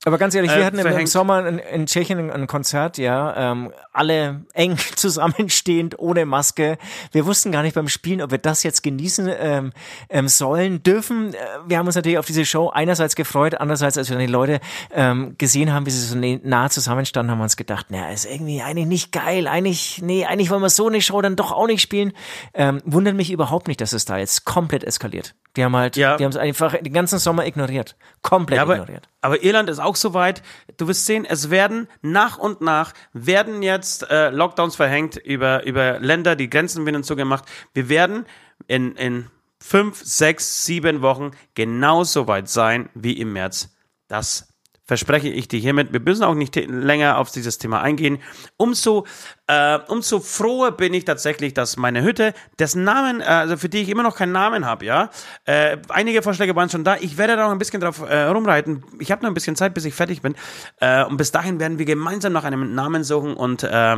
[0.06, 3.70] Aber ganz ehrlich, wir äh, hatten im, Sommer in, in Tschechien ein, Konzert, ja, ähm,
[3.92, 6.78] alle eng zusammenstehend, ohne Maske.
[7.12, 9.72] Wir wussten gar nicht beim Spielen, ob wir das jetzt genießen ähm,
[10.08, 11.34] ähm, sollen, dürfen.
[11.34, 11.36] Äh,
[11.66, 14.60] wir haben uns natürlich auf diese Show einerseits gefreut, andererseits, als wir dann die Leute
[14.90, 16.16] ähm, gesehen haben, wie sie so
[16.48, 20.48] nah zusammenstanden, haben wir uns gedacht, naja, ist irgendwie eigentlich nicht geil, eigentlich, nee, eigentlich
[20.48, 22.12] wollen wir so eine Show dann doch auch nicht spielen.
[22.54, 25.34] Ähm, wundert mich überhaupt nicht, dass es da jetzt komplett eskaliert.
[25.56, 26.16] Die haben halt, ja.
[26.16, 27.96] die haben es einfach den ganzen Sommer ignoriert.
[28.22, 29.08] Komplett ja, aber, ignoriert.
[29.20, 30.42] Aber Irland ist auch soweit.
[30.76, 35.98] Du wirst sehen, es werden nach und nach werden jetzt äh, Lockdowns verhängt über, über
[36.00, 37.44] Länder, die Grenzen werden zugemacht.
[37.74, 38.26] Wir werden
[38.66, 39.26] in, in
[39.58, 43.74] fünf, sechs, sieben Wochen genauso weit sein wie im März.
[44.08, 44.49] Das
[44.90, 45.92] verspreche ich dir hiermit.
[45.92, 48.18] Wir müssen auch nicht länger auf dieses Thema eingehen.
[48.56, 49.06] Umso,
[49.46, 53.82] äh, umso froher bin ich tatsächlich, dass meine Hütte, dessen Namen, äh, also für die
[53.82, 55.10] ich immer noch keinen Namen habe, ja.
[55.44, 56.96] Äh, einige Vorschläge waren schon da.
[56.96, 58.82] Ich werde da noch ein bisschen drauf äh, rumreiten.
[58.98, 60.34] Ich habe noch ein bisschen Zeit, bis ich fertig bin.
[60.80, 63.96] Äh, und bis dahin werden wir gemeinsam nach einem Namen suchen und äh,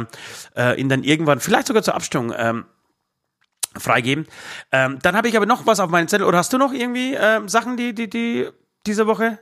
[0.54, 2.52] äh, ihn dann irgendwann, vielleicht sogar zur Abstimmung, äh,
[3.78, 4.26] freigeben.
[4.72, 6.26] Ähm, dann habe ich aber noch was auf meinen Zettel.
[6.26, 8.50] Oder hast du noch irgendwie äh, Sachen, die, die, die
[8.86, 9.38] diese Woche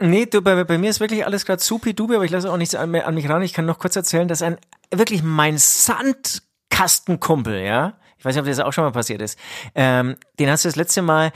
[0.00, 2.74] Nee, du, bei, bei mir ist wirklich alles gerade supi-dubi, aber ich lasse auch nichts
[2.74, 3.42] an, an, mich ran.
[3.42, 4.58] Ich kann noch kurz erzählen, dass ein,
[4.92, 9.38] wirklich mein Sandkastenkumpel, ja, ich weiß nicht, ob das auch schon mal passiert ist,
[9.74, 11.32] ähm, den hast du das letzte Mal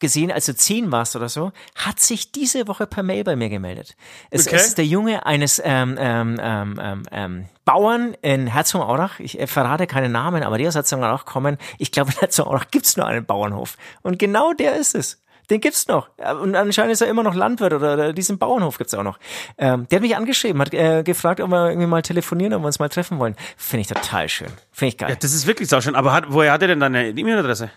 [0.00, 3.48] gesehen, als du zehn warst oder so, hat sich diese Woche per Mail bei mir
[3.48, 3.96] gemeldet.
[4.30, 4.56] Es, okay.
[4.56, 9.20] ist der Junge eines ähm, ähm, ähm, ähm, ähm Bauern in Herzogenaurach.
[9.20, 11.58] Ich äh, verrate keine Namen, aber der aus Herzogenaurach kommen.
[11.78, 13.76] Ich glaube, in Herzogenaurach gibt's nur einen Bauernhof.
[14.02, 15.22] Und genau der ist es.
[15.50, 16.08] Den gibt's noch.
[16.40, 19.18] Und anscheinend ist er immer noch Landwirt oder, diesen Bauernhof gibt's auch noch.
[19.58, 22.66] Ähm, der hat mich angeschrieben, hat äh, gefragt, ob wir irgendwie mal telefonieren, ob wir
[22.66, 23.34] uns mal treffen wollen.
[23.56, 24.48] Finde ich total schön.
[24.70, 25.10] Finde ich geil.
[25.10, 25.96] Ja, das ist wirklich so schön.
[25.96, 27.70] Aber hat, woher hat er denn deine E-Mail-Adresse?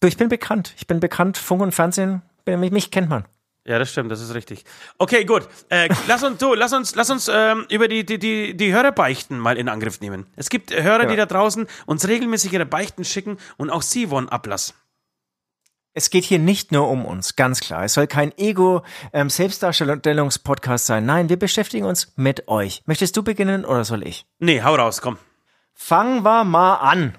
[0.00, 0.74] Du, ich bin bekannt.
[0.78, 1.36] Ich bin bekannt.
[1.36, 3.26] Funk und Fernsehen, mich, mich kennt man.
[3.66, 4.64] Ja, das stimmt, das ist richtig.
[4.96, 5.46] Okay, gut.
[5.68, 9.38] Äh, lass uns, du, lass uns, lass uns ähm, über die, die, die, die Hörerbeichten
[9.38, 10.26] mal in Angriff nehmen.
[10.34, 11.10] Es gibt Hörer, ja.
[11.10, 14.74] die da draußen uns regelmäßig ihre Beichten schicken und auch sie wollen Ablass.
[15.92, 17.82] Es geht hier nicht nur um uns, ganz klar.
[17.84, 21.04] Es soll kein Ego-Selbstdarstellungspodcast ähm, sein.
[21.04, 22.84] Nein, wir beschäftigen uns mit euch.
[22.86, 24.24] Möchtest du beginnen oder soll ich?
[24.38, 25.18] Nee, hau raus, komm.
[25.74, 27.18] Fangen wir mal an.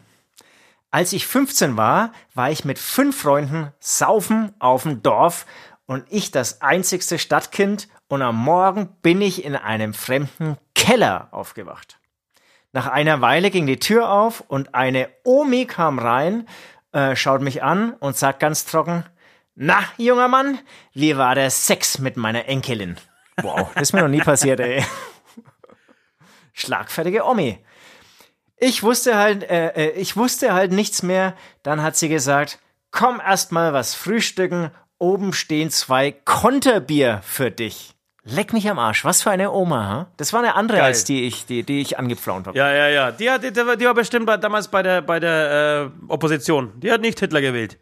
[0.89, 5.45] Als ich 15 war, war ich mit fünf Freunden saufen auf dem Dorf
[5.85, 11.97] und ich das einzigste Stadtkind und am Morgen bin ich in einem fremden Keller aufgewacht.
[12.73, 16.47] Nach einer Weile ging die Tür auf und eine Omi kam rein
[16.91, 19.05] äh, schaut mich an und sagt ganz trocken,
[19.55, 20.59] na, junger Mann,
[20.93, 22.97] wie war der Sex mit meiner Enkelin?
[23.41, 24.83] Wow, das ist mir noch nie passiert, ey.
[26.53, 27.59] Schlagfertige Omi.
[28.57, 31.35] Ich wusste halt, äh, äh, ich wusste halt nichts mehr.
[31.63, 32.59] Dann hat sie gesagt,
[32.91, 34.71] komm erst mal was frühstücken.
[34.99, 37.95] Oben stehen zwei Konterbier für dich.
[38.23, 39.03] Leck mich am Arsch.
[39.03, 40.07] Was für eine Oma, ha?
[40.17, 40.87] Das war eine andere Geil.
[40.87, 42.57] als die ich, die, die ich angepflaunt habe.
[42.57, 43.11] Ja, ja, ja.
[43.11, 46.71] Die, hat, die, die war bestimmt bei, damals bei der, bei der äh, Opposition.
[46.79, 47.79] Die hat nicht Hitler gewählt.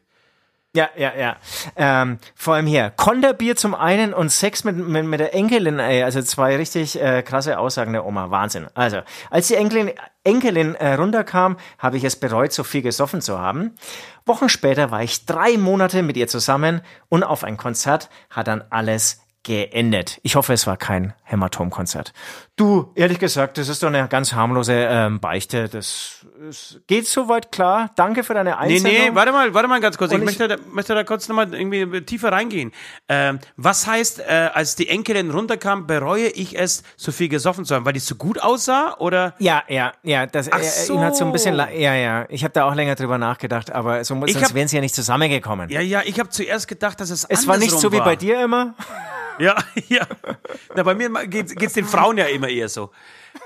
[0.75, 1.35] Ja, ja, ja.
[1.75, 2.91] Ähm, vor allem hier.
[2.91, 6.03] Konterbier zum einen und Sex mit, mit, mit der Enkelin, ey.
[6.03, 8.31] Also zwei richtig äh, krasse Aussagen der Oma.
[8.31, 8.67] Wahnsinn.
[8.75, 9.91] Also, als die Enkelin,
[10.23, 13.73] Enkelin äh, runterkam, habe ich es bereut, so viel gesoffen zu haben.
[14.25, 18.63] Wochen später war ich drei Monate mit ihr zusammen und auf ein Konzert hat dann
[18.69, 20.19] alles geendet.
[20.21, 22.13] Ich hoffe, es war kein Hämatomkonzert.
[22.55, 25.69] Du, ehrlich gesagt, das ist doch eine ganz harmlose ähm, Beichte.
[25.69, 27.91] Das ist, geht soweit klar.
[27.95, 28.91] Danke für deine Einsendung.
[28.91, 30.11] Nee, nee, warte mal, warte mal ganz kurz.
[30.11, 32.73] Ich, ich, möchte, da, möchte da kurz nochmal irgendwie tiefer reingehen.
[33.07, 37.75] Ähm, was heißt, äh, als die Enkelin runterkam, bereue ich es, so viel gesoffen zu
[37.75, 37.85] haben?
[37.85, 39.35] Weil die so gut aussah, oder?
[39.39, 40.25] Ja, ja, ja.
[40.25, 40.95] Das, Ach so.
[40.95, 42.25] ihn hat so ein bisschen, ja, ja.
[42.27, 44.95] Ich habe da auch länger drüber nachgedacht, aber so, sonst hab, wären sie ja nicht
[44.95, 45.69] zusammengekommen.
[45.69, 48.43] Ja, ja, ich habe zuerst gedacht, dass es Es war nicht so wie bei dir
[48.43, 48.75] immer.
[49.39, 49.55] Ja,
[49.87, 50.05] ja.
[50.75, 52.91] Na, bei mir geht es den Frauen ja immer eher so.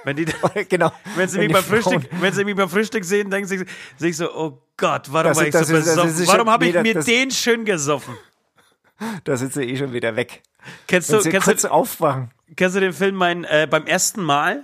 [0.04, 0.26] Wenn die,
[0.70, 0.92] genau.
[1.16, 3.66] wenn sie, mich beim Frühstück, wenn sie mich beim Frühstück sehen, denken sie
[3.98, 6.28] sich so, oh Gott, warum das war ich so besoffen?
[6.28, 8.16] Warum habe ich mir den schön gesoffen?
[9.24, 10.42] Da sind sie eh schon wieder weg.
[10.88, 12.32] Kennst du, kennst kurz du, aufwachen.
[12.56, 14.64] Kennst du den Film mein, äh, beim ersten Mal?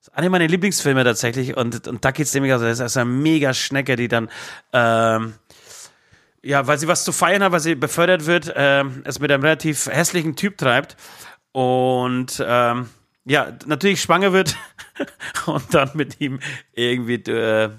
[0.00, 1.56] Das ist einer meiner Lieblingsfilme tatsächlich.
[1.56, 4.28] Und, und da geht es nämlich, also das ist eine mega Schnecke, die dann
[4.72, 5.34] ähm,
[6.42, 9.42] ja, weil sie was zu feiern hat, weil sie befördert wird, äh, es mit einem
[9.42, 10.96] relativ hässlichen Typ treibt
[11.52, 12.88] und ähm,
[13.24, 14.56] ja, natürlich schwanger wird
[15.46, 16.40] und dann mit ihm
[16.72, 17.70] irgendwie äh,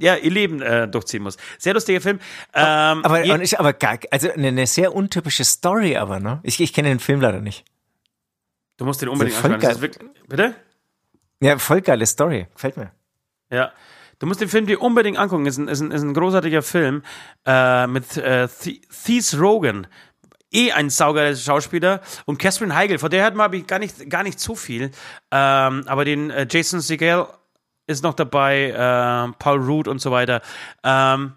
[0.00, 1.36] ja, ihr Leben äh, durchziehen muss.
[1.58, 2.20] Sehr lustiger Film.
[2.54, 6.40] Ähm, aber, aber, ich, aber gar, also eine, eine, sehr untypische Story, aber, ne?
[6.42, 7.64] Ich, ich kenne den Film leider nicht.
[8.76, 9.90] Du musst den unbedingt anschauen.
[10.28, 10.54] Bitte?
[11.40, 12.46] Ja, voll geile Story.
[12.54, 12.92] Gefällt mir.
[13.50, 13.72] Ja.
[14.18, 15.46] Du musst den Film dir unbedingt angucken.
[15.46, 17.02] Ist ein, ist ein, ist ein großartiger Film
[17.46, 19.86] äh, mit äh, Thies Rogan.
[20.52, 22.00] eh ein saugerer Schauspieler.
[22.24, 24.90] Und Catherine Heigl, von der hört man ich gar nicht, gar nicht so viel.
[25.30, 27.26] Ähm, aber den äh, Jason Segel
[27.86, 30.42] ist noch dabei, äh, Paul Rudd und so weiter.
[30.82, 31.32] Ähm,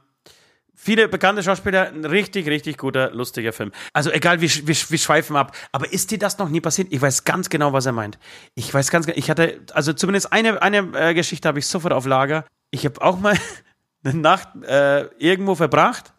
[0.75, 3.71] viele bekannte Schauspieler, ein richtig, richtig guter, lustiger Film.
[3.93, 5.55] Also egal, wir, wir, wir schweifen ab.
[5.71, 6.87] Aber ist dir das noch nie passiert?
[6.91, 8.17] Ich weiß ganz genau, was er meint.
[8.55, 11.93] Ich weiß ganz genau, ich hatte, also zumindest eine, eine äh, Geschichte habe ich sofort
[11.93, 12.45] auf Lager.
[12.71, 13.37] Ich habe auch mal
[14.03, 16.13] eine Nacht äh, irgendwo verbracht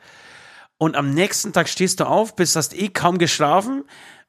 [0.79, 3.85] und am nächsten Tag stehst du auf, bist hast eh kaum geschlafen,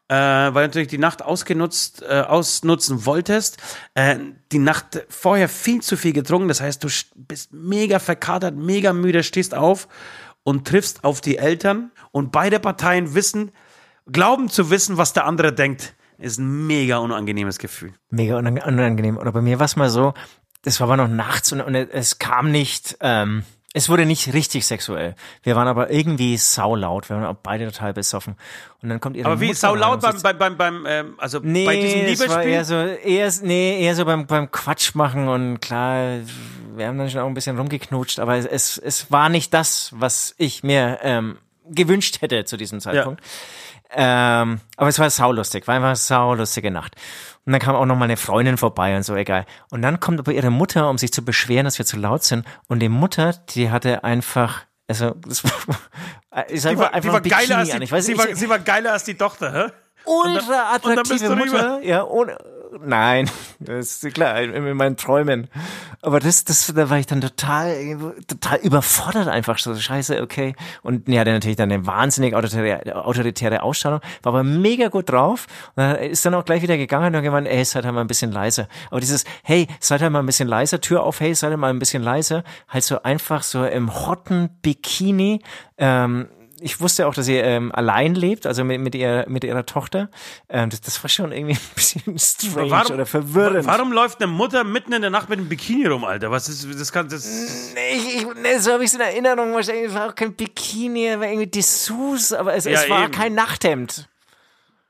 [0.07, 3.57] äh, weil natürlich die Nacht ausgenutzt, äh, ausnutzen wolltest.
[3.95, 4.17] Äh,
[4.51, 9.23] die Nacht vorher viel zu viel getrunken, das heißt, du bist mega verkatert, mega müde,
[9.23, 9.87] stehst auf
[10.43, 13.51] und triffst auf die Eltern und beide Parteien wissen,
[14.11, 15.95] glauben zu wissen, was der andere denkt.
[16.19, 17.93] Ist ein mega unangenehmes Gefühl.
[18.09, 19.17] Mega unangenehm.
[19.17, 20.13] Oder bei mir war es mal so,
[20.63, 23.43] das war aber noch nachts und, und es kam nicht, ähm,
[23.73, 25.15] es wurde nicht richtig sexuell.
[25.41, 27.09] Wir waren aber irgendwie saulaut.
[27.09, 28.35] Wir waren auch beide total besoffen.
[28.81, 31.65] Und dann kommt ihre Aber wie Mutter saulaut beim, beim, beim, beim ähm, also nee,
[31.65, 32.49] bei diesem es Liebesspiel?
[32.49, 36.19] eher so, eher, nee, eher so beim, beim Quatsch machen und klar,
[36.75, 40.35] wir haben dann schon auch ein bisschen rumgeknutscht, aber es, es war nicht das, was
[40.37, 43.21] ich mir ähm, gewünscht hätte zu diesem Zeitpunkt.
[43.95, 46.95] Ähm, aber es war saulustig, war einfach eine saulustige Nacht.
[47.45, 49.45] Und dann kam auch noch mal eine Freundin vorbei und so, egal.
[49.69, 52.45] Und dann kommt aber ihre Mutter, um sich zu beschweren, dass wir zu laut sind.
[52.67, 57.31] Und die Mutter, die hatte einfach, also, das war, ist Die einfach, war, einfach die
[57.31, 57.79] war geiler als an.
[57.79, 59.71] die, Ich weiß, sie, ich, war, sie war geiler als die Tochter, hä?
[60.05, 62.37] ultra attraktive Mutter, ja, ohne,
[62.85, 65.47] nein, das ist klar, in, in meinen Träumen.
[66.01, 70.55] Aber das, das, da war ich dann total, total überfordert einfach so, scheiße, okay.
[70.81, 75.47] Und ja, der natürlich dann eine wahnsinnig autoritäre, autoritäre Ausstrahlung, war aber mega gut drauf.
[75.75, 78.07] Und dann ist dann auch gleich wieder gegangen und gemeint, ey, seid halt mal ein
[78.07, 78.67] bisschen leiser.
[78.89, 81.69] Aber dieses, hey, seid halt mal ein bisschen leiser, Tür auf, hey, seid halt mal
[81.69, 85.41] ein bisschen leiser, halt so einfach so im hotten Bikini,
[85.77, 86.27] ähm,
[86.63, 90.09] ich wusste auch, dass sie ähm, allein lebt, also mit, mit, ihr, mit ihrer Tochter.
[90.49, 93.65] Ähm, das, das war schon irgendwie ein bisschen strange Warum- oder verwirrend.
[93.67, 96.31] Warum läuft eine Mutter mitten in der Nacht mit einem Bikini rum, Alter?
[96.31, 97.25] Was ist, das kann, das,
[97.73, 99.53] Nee, ich, ich, nee, so habe ich es in Erinnerung.
[99.53, 103.03] Wahrscheinlich es war auch kein Bikini, es war irgendwie Dessous, aber es, Ja, es war
[103.03, 103.11] eben.
[103.11, 104.09] kein Nachthemd.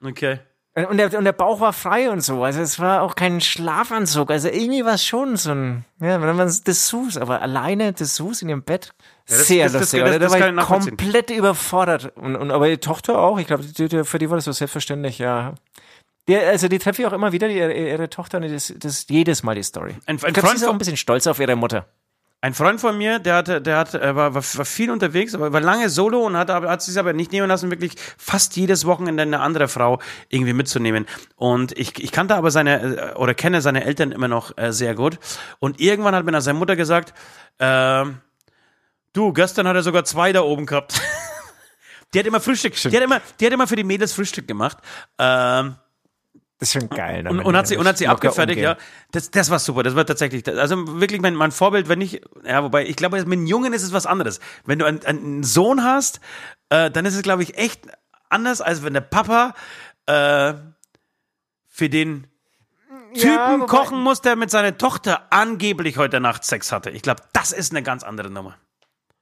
[0.06, 0.40] okay.
[0.76, 2.44] Und der, und der Bauch war frei und so.
[2.44, 4.32] Also es war auch kein Schlafanzug.
[4.32, 8.50] Also irgendwie war es schon so ein, ja, wenn man Dessous, aber alleine Dessous in
[8.50, 8.92] ihrem Bett.
[9.28, 10.00] Das- Sehr das- das- lustig.
[10.02, 10.20] das- oder?
[10.20, 12.12] das da war ich komplett überfordert.
[12.18, 13.40] Und, und aber die Tochter auch.
[13.40, 13.64] Ich glaube,
[14.06, 15.56] für die war das so selbstverständlich, ja.
[16.28, 19.10] Die, also die treffe ich auch immer wieder, die, ihre, Tochter, und das, das ist
[19.10, 19.92] jedes Mal die Story.
[19.92, 21.86] Ein- ein ich glaube, Freund ist auch von- ein bisschen stolz auf ihre Mutter.
[22.40, 25.54] Ein Freund von mir, der hatte, der hat, äh, war, war, war viel unterwegs, aber
[25.54, 29.24] war lange solo und hat, hat sich aber nicht nehmen lassen, wirklich fast jedes Wochenende
[29.24, 31.06] eine andere Frau irgendwie mitzunehmen.
[31.38, 34.94] Und ich, ich kannte aber seine, äh, oder kenne seine Eltern immer noch äh, sehr
[34.94, 35.20] gut.
[35.60, 37.14] Und irgendwann hat mir dann seine Mutter gesagt,
[37.60, 38.18] ähm,
[39.14, 41.00] du, gestern hat er sogar zwei da oben gehabt.
[42.14, 44.78] die hat immer Frühstück, die hat immer, die hat immer für die Mädels Frühstück gemacht.
[45.18, 45.76] Ähm,
[46.60, 47.24] Das ist schon geil.
[47.24, 47.30] ne?
[47.30, 48.78] und, und hat sie, und hat sie abgefertigt, umgehen.
[48.78, 48.86] ja.
[49.12, 49.84] Das, das war super.
[49.84, 53.26] Das war tatsächlich, also wirklich mein, mein Vorbild, wenn ich, ja, wobei, ich glaube, mit
[53.26, 54.40] einem Jungen ist es was anderes.
[54.66, 56.20] Wenn du einen, einen Sohn hast,
[56.70, 57.88] äh, dann ist es, glaube ich, echt
[58.30, 59.54] anders, als wenn der Papa
[60.06, 60.54] äh,
[61.68, 62.28] für den
[63.14, 66.90] Typen Ja, wobei- kochen muss, der mit seiner Tochter angeblich heute Nacht Sex hatte.
[66.90, 68.56] Ich glaube, das ist eine ganz andere Nummer.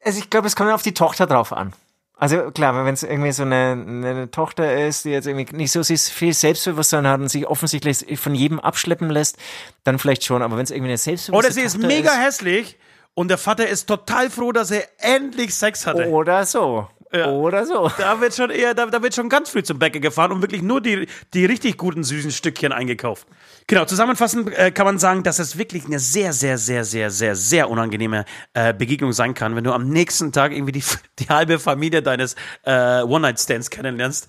[0.03, 1.73] Also ich glaube, es kommt auf die Tochter drauf an.
[2.21, 5.83] Also klar, wenn es irgendwie so eine, eine Tochter ist, die jetzt irgendwie nicht so
[5.83, 9.37] viel Selbstbewusstsein hat und sich offensichtlich von jedem abschleppen lässt,
[9.85, 10.43] dann vielleicht schon.
[10.43, 12.77] Aber wenn es irgendwie eine selbstbewusste Oder sie ist Tochter mega ist, hässlich
[13.15, 16.09] und der Vater ist total froh, dass er endlich Sex hatte.
[16.09, 16.87] oder so.
[17.13, 17.29] Ja.
[17.29, 17.91] Oder so.
[17.97, 20.61] Da wird schon eher, da, da wird schon ganz früh zum Bäcker gefahren und wirklich
[20.61, 23.27] nur die, die richtig guten süßen Stückchen eingekauft.
[23.67, 27.35] Genau, zusammenfassend äh, kann man sagen, dass es wirklich eine sehr, sehr, sehr, sehr, sehr,
[27.35, 30.83] sehr unangenehme äh, Begegnung sein kann, wenn du am nächsten Tag irgendwie die,
[31.19, 34.27] die halbe Familie deines äh, One-Night-Stands kennenlernst.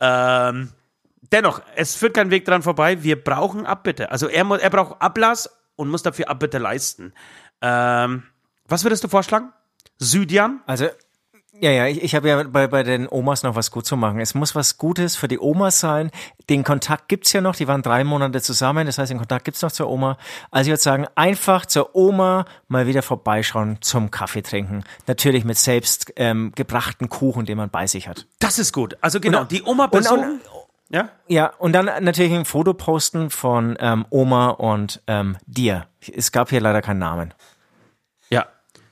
[0.00, 0.72] Ähm,
[1.32, 3.02] dennoch, es führt kein Weg dran vorbei.
[3.02, 4.10] Wir brauchen Abbitte.
[4.10, 7.14] Also er, er braucht Ablass und muss dafür Abbitte leisten.
[7.62, 8.24] Ähm,
[8.66, 9.52] was würdest du vorschlagen?
[9.98, 10.60] Südjan?
[10.66, 10.88] Also
[11.60, 14.20] ja, ja, ich, ich habe ja bei, bei den Omas noch was gut zu machen.
[14.20, 16.10] Es muss was Gutes für die Omas sein.
[16.48, 19.62] Den Kontakt gibt's ja noch, die waren drei Monate zusammen, das heißt, den Kontakt gibt's
[19.62, 20.16] noch zur Oma.
[20.50, 24.84] Also ich würde sagen, einfach zur Oma mal wieder vorbeischauen zum Kaffee trinken.
[25.06, 28.26] Natürlich mit selbst ähm, gebrachten Kuchen, den man bei sich hat.
[28.38, 28.96] Das ist gut.
[29.00, 30.40] Also genau, Und- die Oma besuchen.
[30.90, 31.10] Ja?
[31.26, 35.86] Ja, und dann natürlich ein Foto posten von ähm, Oma und ähm, dir.
[36.10, 37.34] Es gab hier leider keinen Namen.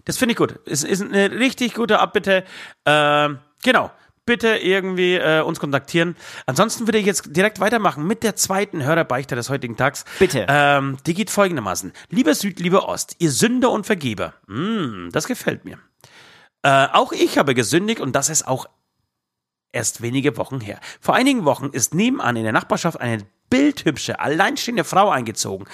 [0.06, 0.58] Das finde ich gut.
[0.64, 2.44] Es ist eine richtig gute Abbitte.
[2.86, 3.90] Ähm, genau.
[4.24, 6.16] Bitte irgendwie äh, uns kontaktieren.
[6.46, 10.04] Ansonsten würde ich jetzt direkt weitermachen mit der zweiten Hörerbeichte des heutigen Tags.
[10.18, 10.46] Bitte.
[10.48, 11.92] Ähm, die geht folgendermaßen.
[12.08, 14.34] Lieber Süd, lieber Ost, ihr Sünder und Vergeber.
[14.46, 15.78] Mm, das gefällt mir.
[16.62, 18.66] Äh, auch ich habe gesündigt und das ist auch
[19.72, 20.80] erst wenige Wochen her.
[21.00, 25.66] Vor einigen Wochen ist nebenan in der Nachbarschaft eine bildhübsche, alleinstehende Frau eingezogen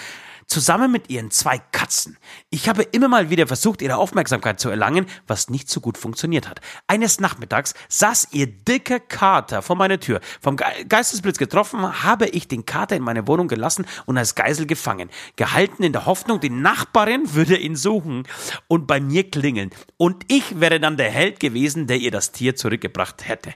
[0.52, 2.18] zusammen mit ihren zwei Katzen.
[2.50, 6.46] Ich habe immer mal wieder versucht, ihre Aufmerksamkeit zu erlangen, was nicht so gut funktioniert
[6.46, 6.60] hat.
[6.86, 10.20] Eines Nachmittags saß ihr dicker Kater vor meiner Tür.
[10.42, 15.08] Vom Geistesblitz getroffen, habe ich den Kater in meine Wohnung gelassen und als Geisel gefangen.
[15.36, 18.24] Gehalten in der Hoffnung, die Nachbarin würde ihn suchen
[18.68, 19.70] und bei mir klingeln.
[19.96, 23.54] Und ich wäre dann der Held gewesen, der ihr das Tier zurückgebracht hätte.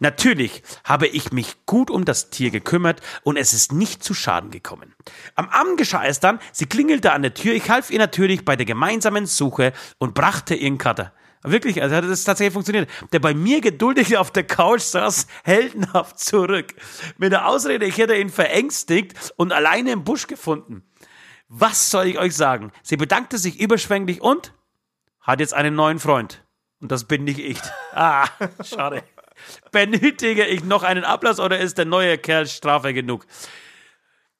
[0.00, 4.50] Natürlich habe ich mich gut um das Tier gekümmert und es ist nicht zu Schaden
[4.50, 4.94] gekommen.
[5.36, 8.56] Am Abend geschah es dann, sie klingelte an der Tür, ich half ihr natürlich bei
[8.56, 11.12] der gemeinsamen Suche und brachte ihren Cutter.
[11.44, 12.88] Wirklich, also hat es tatsächlich funktioniert.
[13.12, 16.74] Der bei mir geduldig auf der Couch saß, heldenhaft zurück.
[17.18, 20.84] Mit der Ausrede, ich hätte ihn verängstigt und alleine im Busch gefunden.
[21.48, 22.72] Was soll ich euch sagen?
[22.82, 24.54] Sie bedankte sich überschwänglich und
[25.20, 26.44] hat jetzt einen neuen Freund.
[26.80, 27.58] Und das bin nicht ich.
[27.94, 28.26] Ah,
[28.64, 29.02] schade.
[29.70, 33.26] Benötige ich noch einen Ablass oder ist der neue Kerl Strafe genug?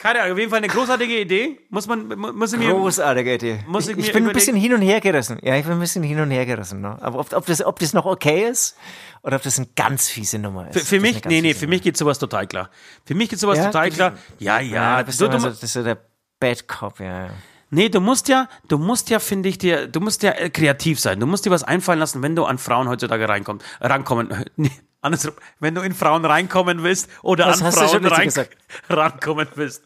[0.02, 1.60] Keine Ahnung, auf jeden Fall eine großartige Idee.
[1.70, 2.72] Muss man, muss ich mir.
[2.72, 3.60] Großartige Idee.
[3.68, 5.38] Muss ich, ich, ich bin ein bisschen hin und her gerissen.
[5.42, 6.80] Ja, ich bin ein bisschen hin und her gerissen.
[6.80, 6.98] Ne?
[7.00, 8.76] Aber ob, ob, das, ob das noch okay ist
[9.22, 10.76] oder ob das eine ganz fiese Nummer ist.
[10.76, 12.68] Für, für mich, nee, nee, für mich geht sowas total klar.
[13.04, 14.14] Für mich geht sowas ja, total klar.
[14.40, 14.96] Ja, ja.
[14.98, 15.98] ja bist du, du, also, das ist so der
[16.40, 17.30] Bad Cop, ja, ja.
[17.70, 20.98] Nee, du musst ja, du musst ja, finde ich dir, du musst ja äh, kreativ
[20.98, 21.20] sein.
[21.20, 24.44] Du musst dir was einfallen lassen, wenn du an Frauen heutzutage reinkommst, rankommen.
[25.02, 28.32] Andersrum, wenn du in Frauen reinkommen willst oder Was an Frauen rein,
[28.88, 29.84] rankommen willst.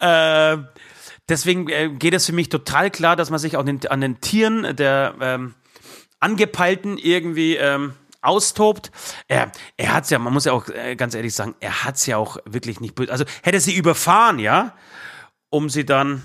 [0.00, 0.58] Äh,
[1.28, 4.20] deswegen äh, geht es für mich total klar, dass man sich auch den, an den
[4.20, 5.54] Tieren der ähm,
[6.18, 8.90] Angepeilten irgendwie ähm, austobt.
[9.28, 12.16] Er, er hat's ja, man muss ja auch äh, ganz ehrlich sagen, er hat's ja
[12.16, 13.12] auch wirklich nicht böse.
[13.12, 14.74] Also hätte sie überfahren, ja,
[15.48, 16.24] um sie dann,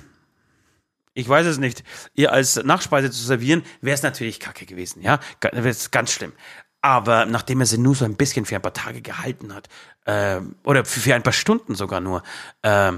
[1.13, 1.83] ich weiß es nicht,
[2.15, 5.19] ihr als Nachspeise zu servieren, wäre es natürlich kacke gewesen, ja.
[5.41, 6.33] Wäre es ganz schlimm.
[6.81, 9.69] Aber nachdem er sie nur so ein bisschen für ein paar Tage gehalten hat,
[10.05, 12.23] äh, oder für, für, ein paar Stunden sogar nur,
[12.63, 12.93] äh,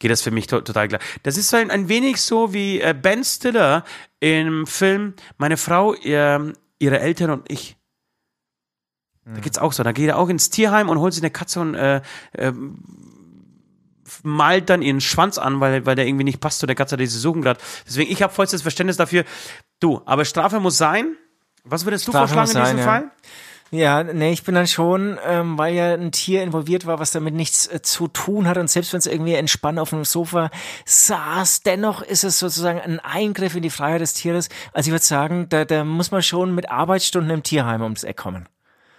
[0.00, 1.00] geht das für mich to total klar.
[1.22, 3.84] Das ist ein, ein wenig so wie äh, Ben Stiller
[4.20, 7.76] im Film Meine Frau, ihr, ihre Eltern und ich.
[9.24, 9.82] Da geht's auch so.
[9.82, 12.02] Da geht er auch ins Tierheim und holt sich eine Katze und äh,
[12.32, 12.52] äh,
[14.24, 17.06] malt dann ihren Schwanz an, weil, weil der irgendwie nicht passt zu der Katze, die
[17.06, 17.60] sie suchen gerade.
[17.86, 19.24] Deswegen, ich habe vollstes Verständnis dafür.
[19.80, 21.16] Du, aber Strafe muss sein.
[21.64, 22.84] Was würdest du vorschlagen in diesem ja.
[22.84, 23.10] Fall?
[23.74, 27.32] Ja, nee, ich bin dann schon, ähm, weil ja ein Tier involviert war, was damit
[27.32, 30.50] nichts äh, zu tun hat und selbst wenn es irgendwie entspannt auf einem Sofa
[30.84, 34.50] saß, dennoch ist es sozusagen ein Eingriff in die Freiheit des Tieres.
[34.74, 38.18] Also ich würde sagen, da, da muss man schon mit Arbeitsstunden im Tierheim ums Eck
[38.18, 38.46] kommen.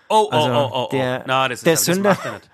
[0.09, 0.89] Oh, oh, also oh, oh, oh.
[0.91, 2.49] Der, Na, das ist, der Sünder, er nicht.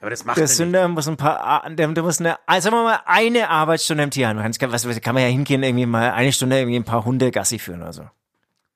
[0.00, 2.82] Aber das macht der Sünder muss ein paar, der, der muss eine, also sagen wir
[2.82, 4.38] mal, eine Arbeitsstunde im Tierheim.
[4.38, 7.82] Was, kann man ja hingehen, irgendwie mal eine Stunde irgendwie ein paar Hunde Gassi führen
[7.82, 8.02] oder so.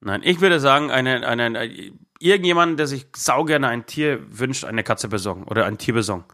[0.01, 4.83] Nein, ich würde sagen, eine, eine, eine, irgendjemand, der sich saugerne ein Tier wünscht, eine
[4.83, 6.25] Katze besorgen oder ein Tier besorgen.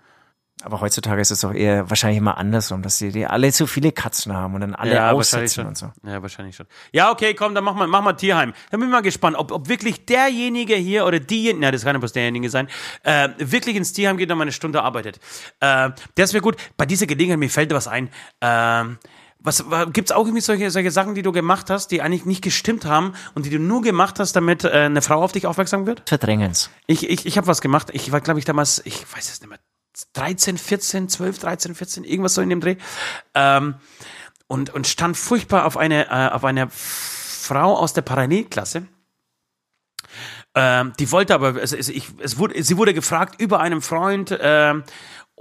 [0.65, 3.91] Aber heutzutage ist es doch eher wahrscheinlich immer andersrum, dass die, die alle zu viele
[3.91, 5.91] Katzen haben und dann alle ja, aussetzen und so.
[6.05, 6.67] Ja, wahrscheinlich schon.
[6.93, 8.53] Ja, okay, komm, dann mach mal, mach mal Tierheim.
[8.71, 11.97] Dann bin ich mal gespannt, ob, ob wirklich derjenige hier oder diejenige, na, das kann
[11.97, 12.69] ja bloß derjenige sein,
[13.03, 15.19] äh, wirklich ins Tierheim geht und mal eine Stunde arbeitet.
[15.59, 16.57] Äh, das wäre gut.
[16.77, 18.09] Bei dieser Gelegenheit, mir fällt was ein.
[18.41, 18.85] Äh,
[19.45, 22.85] was gibt's auch irgendwie solche solche Sachen, die du gemacht hast, die eigentlich nicht gestimmt
[22.85, 26.03] haben und die du nur gemacht hast, damit äh, eine Frau auf dich aufmerksam wird?
[26.09, 26.71] Verdrängen's.
[26.87, 27.91] Ich ich ich habe was gemacht.
[27.93, 29.59] Ich war glaube ich damals, ich weiß es nicht mehr,
[30.15, 32.77] 13, 14, 12, 13, 14, irgendwas so in dem Dreh.
[33.35, 33.75] Ähm,
[34.47, 38.87] und und stand furchtbar auf eine äh, auf eine Frau aus der Parallelklasse.
[40.55, 44.37] Ähm, die wollte aber, es, es, ich, es wurde, sie wurde gefragt über einen Freund,
[44.39, 44.85] ähm,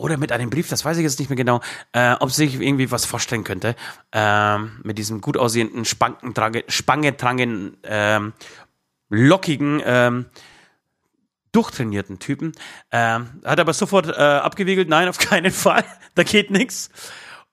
[0.02, 1.62] oder mit einem Brief, das weiß ich jetzt nicht mehr genau,
[1.93, 3.76] äh, ob sie sich irgendwie was vorstellen könnte,
[4.12, 8.34] äh, mit diesem gut aussehenden, spangetrangen, ähm,
[9.10, 10.26] lockigen, ähm,
[11.52, 12.54] durchtrainierten Typen.
[12.91, 15.86] Ähm, hat aber sofort äh, abgewiegelt, nein, auf keinen Fall,
[16.16, 16.89] da geht nichts.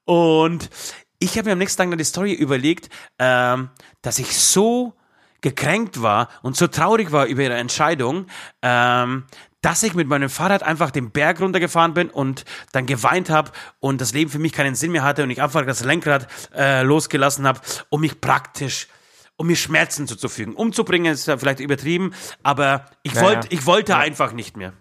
[0.04, 0.70] Und
[1.18, 2.88] ich habe mir am nächsten Tag noch die Story überlegt,
[3.18, 3.68] ähm,
[4.00, 4.94] dass ich so
[5.40, 8.26] gekränkt war und so traurig war über ihre Entscheidung,
[8.62, 9.24] ähm,
[9.60, 13.50] dass ich mit meinem Fahrrad einfach den Berg runtergefahren bin und dann geweint habe
[13.80, 16.82] und das Leben für mich keinen Sinn mehr hatte und ich einfach das Lenkrad äh,
[16.82, 18.88] losgelassen habe, um mich praktisch
[19.36, 20.54] um mir Schmerzen zuzufügen.
[20.54, 23.26] Umzubringen ist ja vielleicht übertrieben, aber ich, naja.
[23.26, 23.98] wollt, ich wollte ja.
[23.98, 24.72] einfach nicht mehr.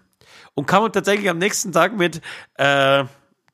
[0.54, 2.20] Und kam tatsächlich am nächsten Tag mit,
[2.56, 3.04] äh,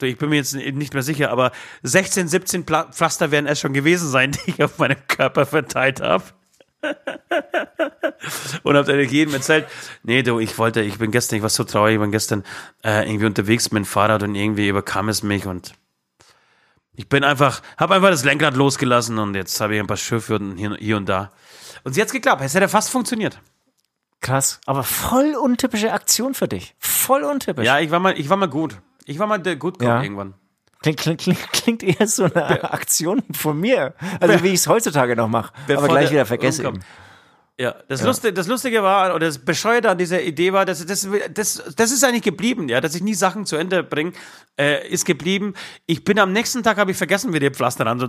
[0.01, 1.53] ich bin mir jetzt nicht mehr sicher, aber
[1.83, 6.25] 16, 17 Pflaster werden es schon gewesen sein, die ich auf meinem Körper verteilt habe.
[8.63, 9.67] und hab dann jedem erzählt,
[10.03, 12.45] nee, du, ich wollte, ich bin gestern, ich war so traurig, ich bin gestern
[12.85, 15.75] äh, irgendwie unterwegs mit dem Fahrrad und irgendwie überkam es mich und
[16.97, 20.57] ich bin einfach, habe einfach das Lenkrad losgelassen und jetzt habe ich ein paar Schürfwürden
[20.57, 21.33] hier, hier und da.
[21.83, 23.41] Und sie hat's geklappt, es hätte fast funktioniert.
[24.21, 26.75] Krass, aber voll untypische Aktion für dich.
[26.79, 27.67] Voll untypisch.
[27.67, 28.79] Ja, ich war mal, ich war mal gut.
[29.07, 30.03] Ich war mal der Good Cop Ja.
[30.03, 30.35] irgendwann.
[30.85, 33.95] Klingt, klingt, klingt, klingt eher so eine Aktion von mir.
[34.21, 35.51] Also wie ich es heutzutage noch mache.
[35.75, 36.63] Aber gleich der wieder vergesse.
[36.63, 36.81] Eben.
[37.59, 41.09] Ja, das, Lustige, das Lustige war, oder das Bescheuerte an dieser Idee war, dass das,
[41.33, 44.13] das, das ist eigentlich geblieben, ja, dass ich nie Sachen zu Ende bringe,
[44.61, 45.55] äh, ist geblieben.
[45.87, 48.09] Ich bin am nächsten Tag, habe ich vergessen, wie die Pflaster an so.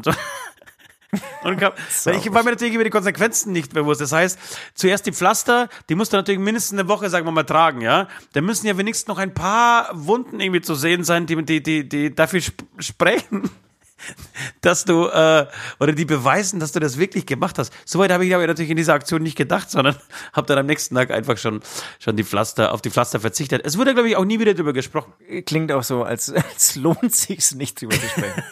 [1.44, 1.62] Und
[2.06, 4.02] weil ich war mir natürlich über die Konsequenzen nicht bewusst.
[4.02, 4.40] Das heißt,
[4.74, 8.08] zuerst die Pflaster, die musst du natürlich mindestens eine Woche, sagen wir mal, tragen, ja.
[8.34, 11.88] Da müssen ja wenigstens noch ein paar Wunden irgendwie zu sehen sein, die, die, die,
[11.88, 13.50] die dafür sp sprechen,
[14.62, 15.48] dass du, äh,
[15.80, 17.74] oder die beweisen, dass du das wirklich gemacht hast.
[17.86, 19.96] Soweit habe ich aber natürlich in dieser Aktion nicht gedacht, sondern
[20.34, 21.62] habe dann am nächsten Tag einfach schon,
[22.00, 23.62] schon die Pflaster, auf die Pflaster verzichtet.
[23.64, 25.14] Es wurde, glaube ich, auch nie wieder drüber gesprochen.
[25.46, 28.44] Klingt auch so, als, als lohnt sich's nicht drüber zu sprechen.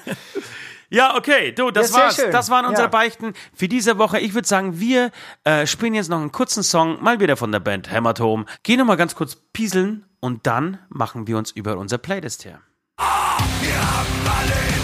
[0.93, 2.15] Ja, okay, du, das Ja, war's.
[2.17, 2.31] schön.
[2.31, 2.89] Das waren unsere Ja.
[2.89, 4.19] Beichten für diese Woche.
[4.19, 5.09] Ich würde sagen, wir
[5.43, 8.45] äh, spielen jetzt noch einen kurzen Song, mal wieder von der Band Hämatom.
[8.61, 12.61] Gehen noch mal ganz kurz pieseln und dann machen wir uns über unser Playlist her.
[12.97, 14.07] Wir haben
[14.39, 14.82] alle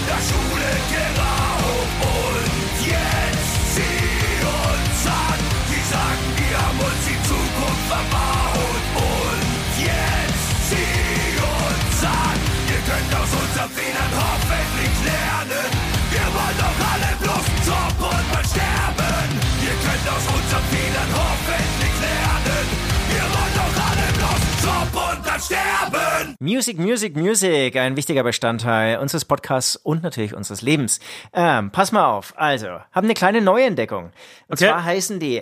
[20.19, 22.67] aus unseren Fehlern hoffentlich lernen.
[23.09, 26.35] Wir wollen doch alle bloß Job und dann sterben.
[26.39, 30.99] Music, Music, Music, ein wichtiger Bestandteil unseres Podcasts und natürlich unseres Lebens.
[31.31, 34.05] Ähm, pass mal auf, also, haben eine kleine Neuentdeckung.
[34.05, 34.11] Und
[34.61, 34.65] Okay.
[34.67, 35.41] zwar heißen die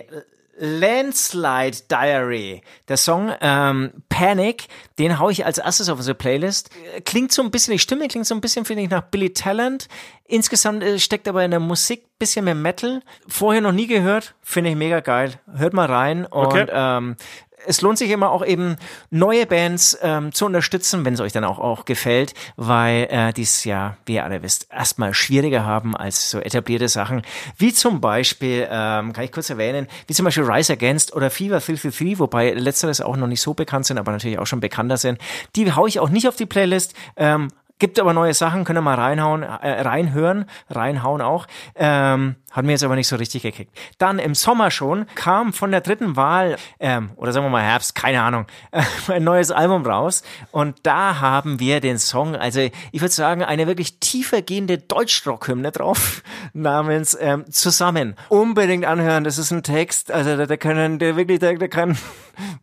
[0.58, 2.62] Landslide Diary.
[2.88, 6.70] Der Song ähm, Panic, den hau ich als erstes auf unsere Playlist.
[7.04, 9.88] Klingt so ein bisschen, die Stimme klingt so ein bisschen, finde ich, nach Billy Talent.
[10.24, 13.02] Insgesamt äh, steckt aber in der Musik bisschen mehr Metal.
[13.28, 15.34] Vorher noch nie gehört, finde ich mega geil.
[15.54, 16.66] Hört mal rein und Okay.
[16.70, 17.16] ähm,
[17.66, 18.76] es lohnt sich immer auch eben
[19.10, 23.64] neue Bands ähm, zu unterstützen, wenn es euch dann auch, auch gefällt, weil äh, dies
[23.64, 27.22] ja, wie ihr alle wisst, erstmal schwieriger haben als so etablierte Sachen,
[27.56, 31.60] wie zum Beispiel, ähm, kann ich kurz erwähnen, wie zum Beispiel Rise Against oder Fever
[31.60, 35.18] 333, wobei letzteres auch noch nicht so bekannt sind, aber natürlich auch schon bekannter sind.
[35.56, 36.94] Die hau ich auch nicht auf die Playlist.
[37.16, 37.48] Ähm,
[37.78, 41.46] Gibt aber neue Sachen, könnt ihr mal reinhauen, äh, reinhören, reinhauen auch.
[41.76, 43.76] Ähm, hat mir jetzt aber nicht so richtig gekickt.
[43.98, 47.94] Dann im Sommer schon kam von der dritten Wahl, ähm, oder sagen wir mal Herbst,
[47.94, 50.22] keine Ahnung, äh, ein neues Album raus.
[50.50, 55.72] Und da haben wir den Song, also ich würde sagen, eine wirklich tiefer gehende Deutschrock-Hymne
[55.72, 56.22] drauf,
[56.52, 58.16] namens ähm, Zusammen.
[58.28, 61.98] Unbedingt anhören, das ist ein Text, also da, da können, der wirklich, der, der kann,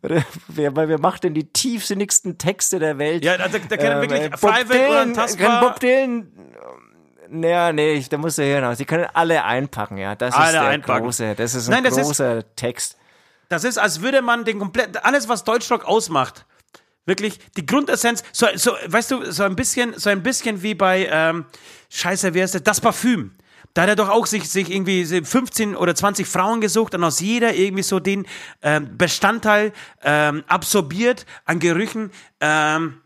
[0.48, 3.24] wer, weil wer macht denn die tiefsinnigsten Texte der Welt?
[3.24, 6.32] Ja, also, da können wirklich äh, Bob Private Dylan, Kann Bob Dylan.
[7.28, 8.76] Naja, nee, ich- da muss er hören.
[8.76, 10.14] Sie können alle einpacken, ja.
[10.14, 11.04] Das ist Alle der einpacken.
[11.04, 12.96] große, das ist ein Nein, das ist- großer Text.
[13.48, 16.46] Das ist, als würde man den komplett, alles, was Deutschrock ausmacht,
[17.04, 21.08] wirklich die Grundessenz, so, so, weißt du, so ein bisschen, so ein bisschen wie bei,
[21.10, 21.46] ähm,
[21.90, 22.62] Scheiße, wer ist das?
[22.64, 23.32] Das Parfüm.
[23.74, 27.20] Da hat er doch auch sich, sich irgendwie 15 oder 20 Frauen gesucht und aus
[27.20, 28.26] jeder irgendwie so den
[28.62, 33.00] ähm, Bestandteil ähm, absorbiert an Gerüchen, ähm,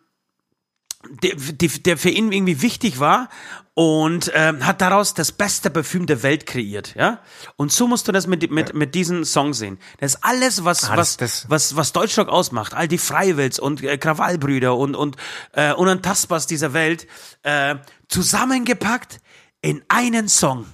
[1.08, 3.28] der, der, der für ihn irgendwie wichtig war
[3.74, 7.20] und ähm, hat daraus das beste Parfüm der Welt kreiert, ja.
[7.56, 9.78] Und so musst du das mit mit mit diesem Song sehen.
[9.98, 12.74] Das ist alles, was Ah, was das- das- was was Deutschrock ausmacht.
[12.74, 15.16] All die Freiwills und äh, Krawallbrüder und und
[15.52, 17.06] äh, unantastbars dieser Welt
[17.44, 17.76] äh,
[18.08, 19.20] zusammengepackt
[19.62, 20.66] in einen Song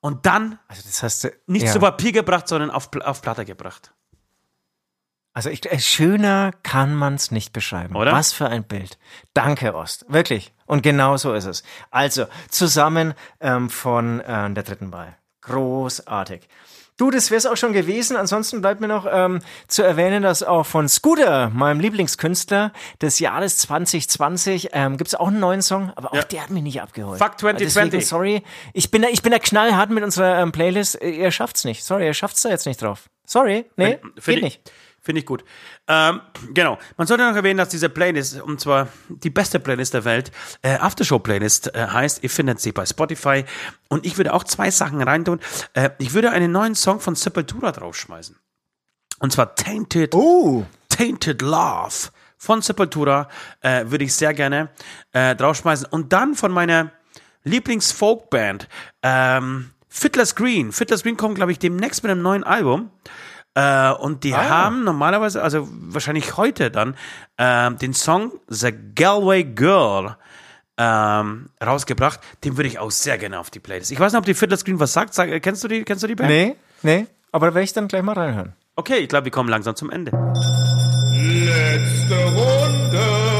[0.00, 1.72] und dann Also das heißt, nicht ja.
[1.72, 3.92] zu Papier gebracht, sondern auf auf Platte gebracht.
[5.36, 7.94] Also ich, äh, schöner kann man's nicht beschreiben.
[7.94, 8.10] Oder?
[8.12, 8.96] Was für ein Bild.
[9.34, 10.06] Danke, Ost.
[10.08, 10.54] Wirklich.
[10.64, 11.62] Und genau so ist es.
[11.90, 15.14] Also, zusammen ähm, von äh, der dritten Wahl.
[15.42, 16.48] Großartig.
[16.96, 18.16] Du, das wär's auch schon gewesen.
[18.16, 22.72] Ansonsten bleibt mir noch ähm, zu erwähnen, dass auch von Scooter, meinem Lieblingskünstler
[23.02, 26.22] des Jahres 2020, ähm, gibt's auch einen neuen Song, aber auch Ja.
[26.22, 27.18] der hat mich nicht abgeholt.
[27.18, 27.90] Fuck 2020.
[27.90, 30.98] Deswegen, sorry, ich bin da, ich bin da knallhart mit unserer ähm, Playlist.
[31.02, 31.84] Ihr schafft's nicht.
[31.84, 33.10] Sorry, ihr schafft's da jetzt nicht drauf.
[33.26, 34.72] Sorry, nee, Find geht ich, nicht.
[35.06, 35.44] Finde ich gut.
[35.86, 36.20] Ähm,
[36.52, 36.78] genau.
[36.96, 40.32] Man sollte noch erwähnen, dass diese Playlist, und zwar die beste Playlist der Welt,
[40.62, 42.24] äh, Aftershow-Playlist äh, heißt.
[42.24, 43.44] Ihr findet sie bei Spotify.
[43.88, 45.38] Und ich würde auch zwei Sachen reintun.
[45.74, 48.34] Äh, ich würde einen neuen Song von Sepultura draufschmeißen.
[49.20, 50.66] Und zwar Tainted, Oh.
[50.88, 53.28] Tainted Love von Sepultura
[53.60, 54.70] äh, würde ich sehr gerne
[55.12, 55.86] äh, draufschmeißen.
[55.88, 56.90] Und dann von meiner
[57.44, 58.68] Lieblings-Folk-Band,
[59.04, 60.72] ähm, Fiddler's Green.
[60.72, 62.90] Fiddler's Green kommt, glaube ich, demnächst mit einem neuen Album.
[63.56, 66.94] Äh, und die haben normalerweise, also wahrscheinlich heute dann,
[67.38, 70.16] ähm, den Song The Galway Girl
[70.76, 72.20] ähm, rausgebracht.
[72.44, 73.90] Den würde ich auch sehr gerne auf die Playlist.
[73.90, 75.14] Ich weiß nicht, ob die Fiddler's Green was sagt.
[75.14, 76.28] Sag, kennst du die, kennst du die Band?
[76.28, 78.52] Nee, nee, aber da werde ich dann gleich mal reinhören.
[78.76, 80.10] Okay, ich glaube, wir kommen langsam zum Ende.
[81.14, 83.35] Letzte Runde.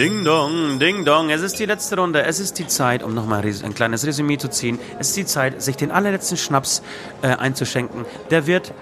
[0.00, 1.28] Ding dong, ding dong.
[1.28, 2.22] Es ist die letzte Runde.
[2.22, 4.78] Es ist die Zeit, um nochmal ein kleines Resümee zu ziehen.
[4.98, 6.82] Es ist die Zeit, sich den allerletzten Schnaps
[7.20, 8.06] äh, einzuschenken.
[8.30, 8.72] Der Wirt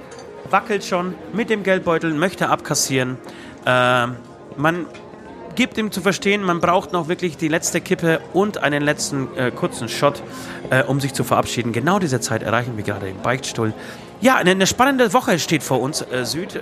[0.49, 3.19] wackelt schon mit dem Geldbeutel, möchte abkassieren.
[3.67, 4.07] Äh,
[4.57, 4.87] man
[5.57, 9.51] gibt ihm zu verstehen, man braucht noch wirklich die letzte Kippe und einen letzten äh,
[9.51, 10.23] kurzen Shot,
[10.71, 11.73] äh, um sich zu verabschieden.
[11.73, 13.75] Genau diese Zeit erreichen wir gerade im Beichtstuhl.
[14.21, 16.61] Ja, eine, eine spannende Woche steht vor uns, äh, Süd.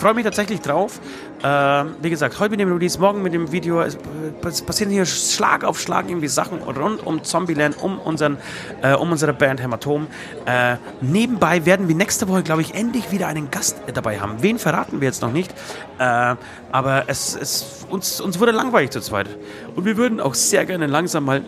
[0.00, 1.00] Ähm, freue mich tatsächlich drauf.
[1.42, 3.80] Äh, wie gesagt, heute mit dem Release, morgen mit dem Video.
[3.82, 3.98] Es,
[4.44, 8.38] es, passieren hier Schlag auf Schlag irgendwie Sachen rund um Zombieland, um, unseren,
[8.82, 10.06] äh, um unsere Band Hämatom.
[10.46, 14.42] Äh, nebenbei werden wir nächste Woche, glaube ich, endlich wieder einen Gast dabei haben.
[14.42, 15.52] Wen verraten wir jetzt noch nicht.
[15.98, 16.34] Äh,
[16.72, 19.28] aber es, es, uns, uns wurde langweilig zu zweit.
[19.76, 21.42] Und wir würden auch sehr gerne langsam mal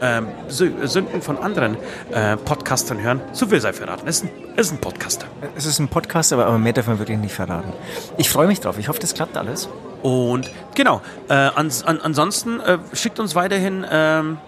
[0.00, 1.76] ähm, Sünden von anderen
[2.10, 3.20] äh, Podcastern hören.
[3.32, 4.06] So viel sei verraten.
[4.06, 5.26] Es ist, ein, ist ein Podcaster.
[5.56, 7.72] Es ist ein Podcaster, aber mehr darf man wirklich nicht verraten.
[8.16, 8.78] Ich freue mich drauf.
[8.78, 9.68] Ich hoffe, das klappt alles.
[10.02, 14.38] Und genau, äh, ans, an, ansonsten äh, schickt uns weiterhin ähm,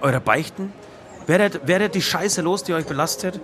[0.00, 0.72] eure Beichten.
[1.26, 3.40] Werdet, werdet die Scheiße los, die euch belastet.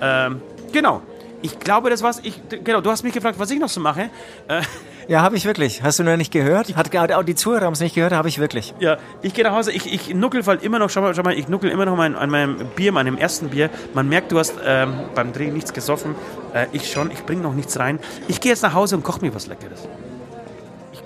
[0.00, 0.40] Ähm,
[0.72, 1.02] genau.
[1.44, 2.20] Ich glaube, das war's.
[2.22, 4.08] Ich, genau, du hast mich gefragt, was ich noch so mache.
[4.48, 4.62] Äh,
[5.08, 5.82] ja, habe ich wirklich.
[5.82, 6.74] Hast du noch nicht gehört?
[6.74, 8.72] Hat auch die Zuhörer haben es nicht gehört, habe ich wirklich.
[8.78, 11.34] Ja, ich gehe nach Hause, ich, ich nuckel weil immer noch, schau mal, schau mal,
[11.34, 13.68] ich nuckel immer noch mein, an meinem Bier, meinem ersten Bier.
[13.92, 16.14] Man merkt, du hast ähm, beim Drehen nichts gesoffen.
[16.54, 17.98] Äh, ich schon, ich bringe noch nichts rein.
[18.26, 19.86] Ich gehe jetzt nach Hause und koche mir was Leckeres.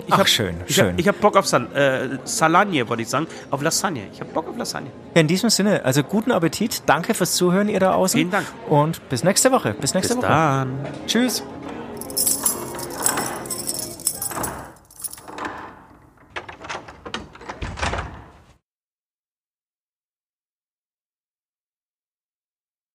[0.09, 0.93] Ich Ach, hab, schön, ich schön.
[0.93, 3.27] Hab, ich habe Bock auf Sal äh, Salagne, wollte ich sagen.
[3.51, 4.07] Auf Lasagne.
[4.11, 4.89] Ich habe Bock auf Lasagne.
[5.13, 6.81] Ja, in diesem Sinne, also guten Appetit.
[6.87, 8.17] Danke fürs Zuhören, ihr da außen.
[8.17, 8.47] Vielen Dank.
[8.67, 9.75] Und bis nächste Woche.
[9.79, 10.31] Bis nächste bis Woche.
[10.31, 10.79] Dann.
[11.05, 11.43] Tschüss.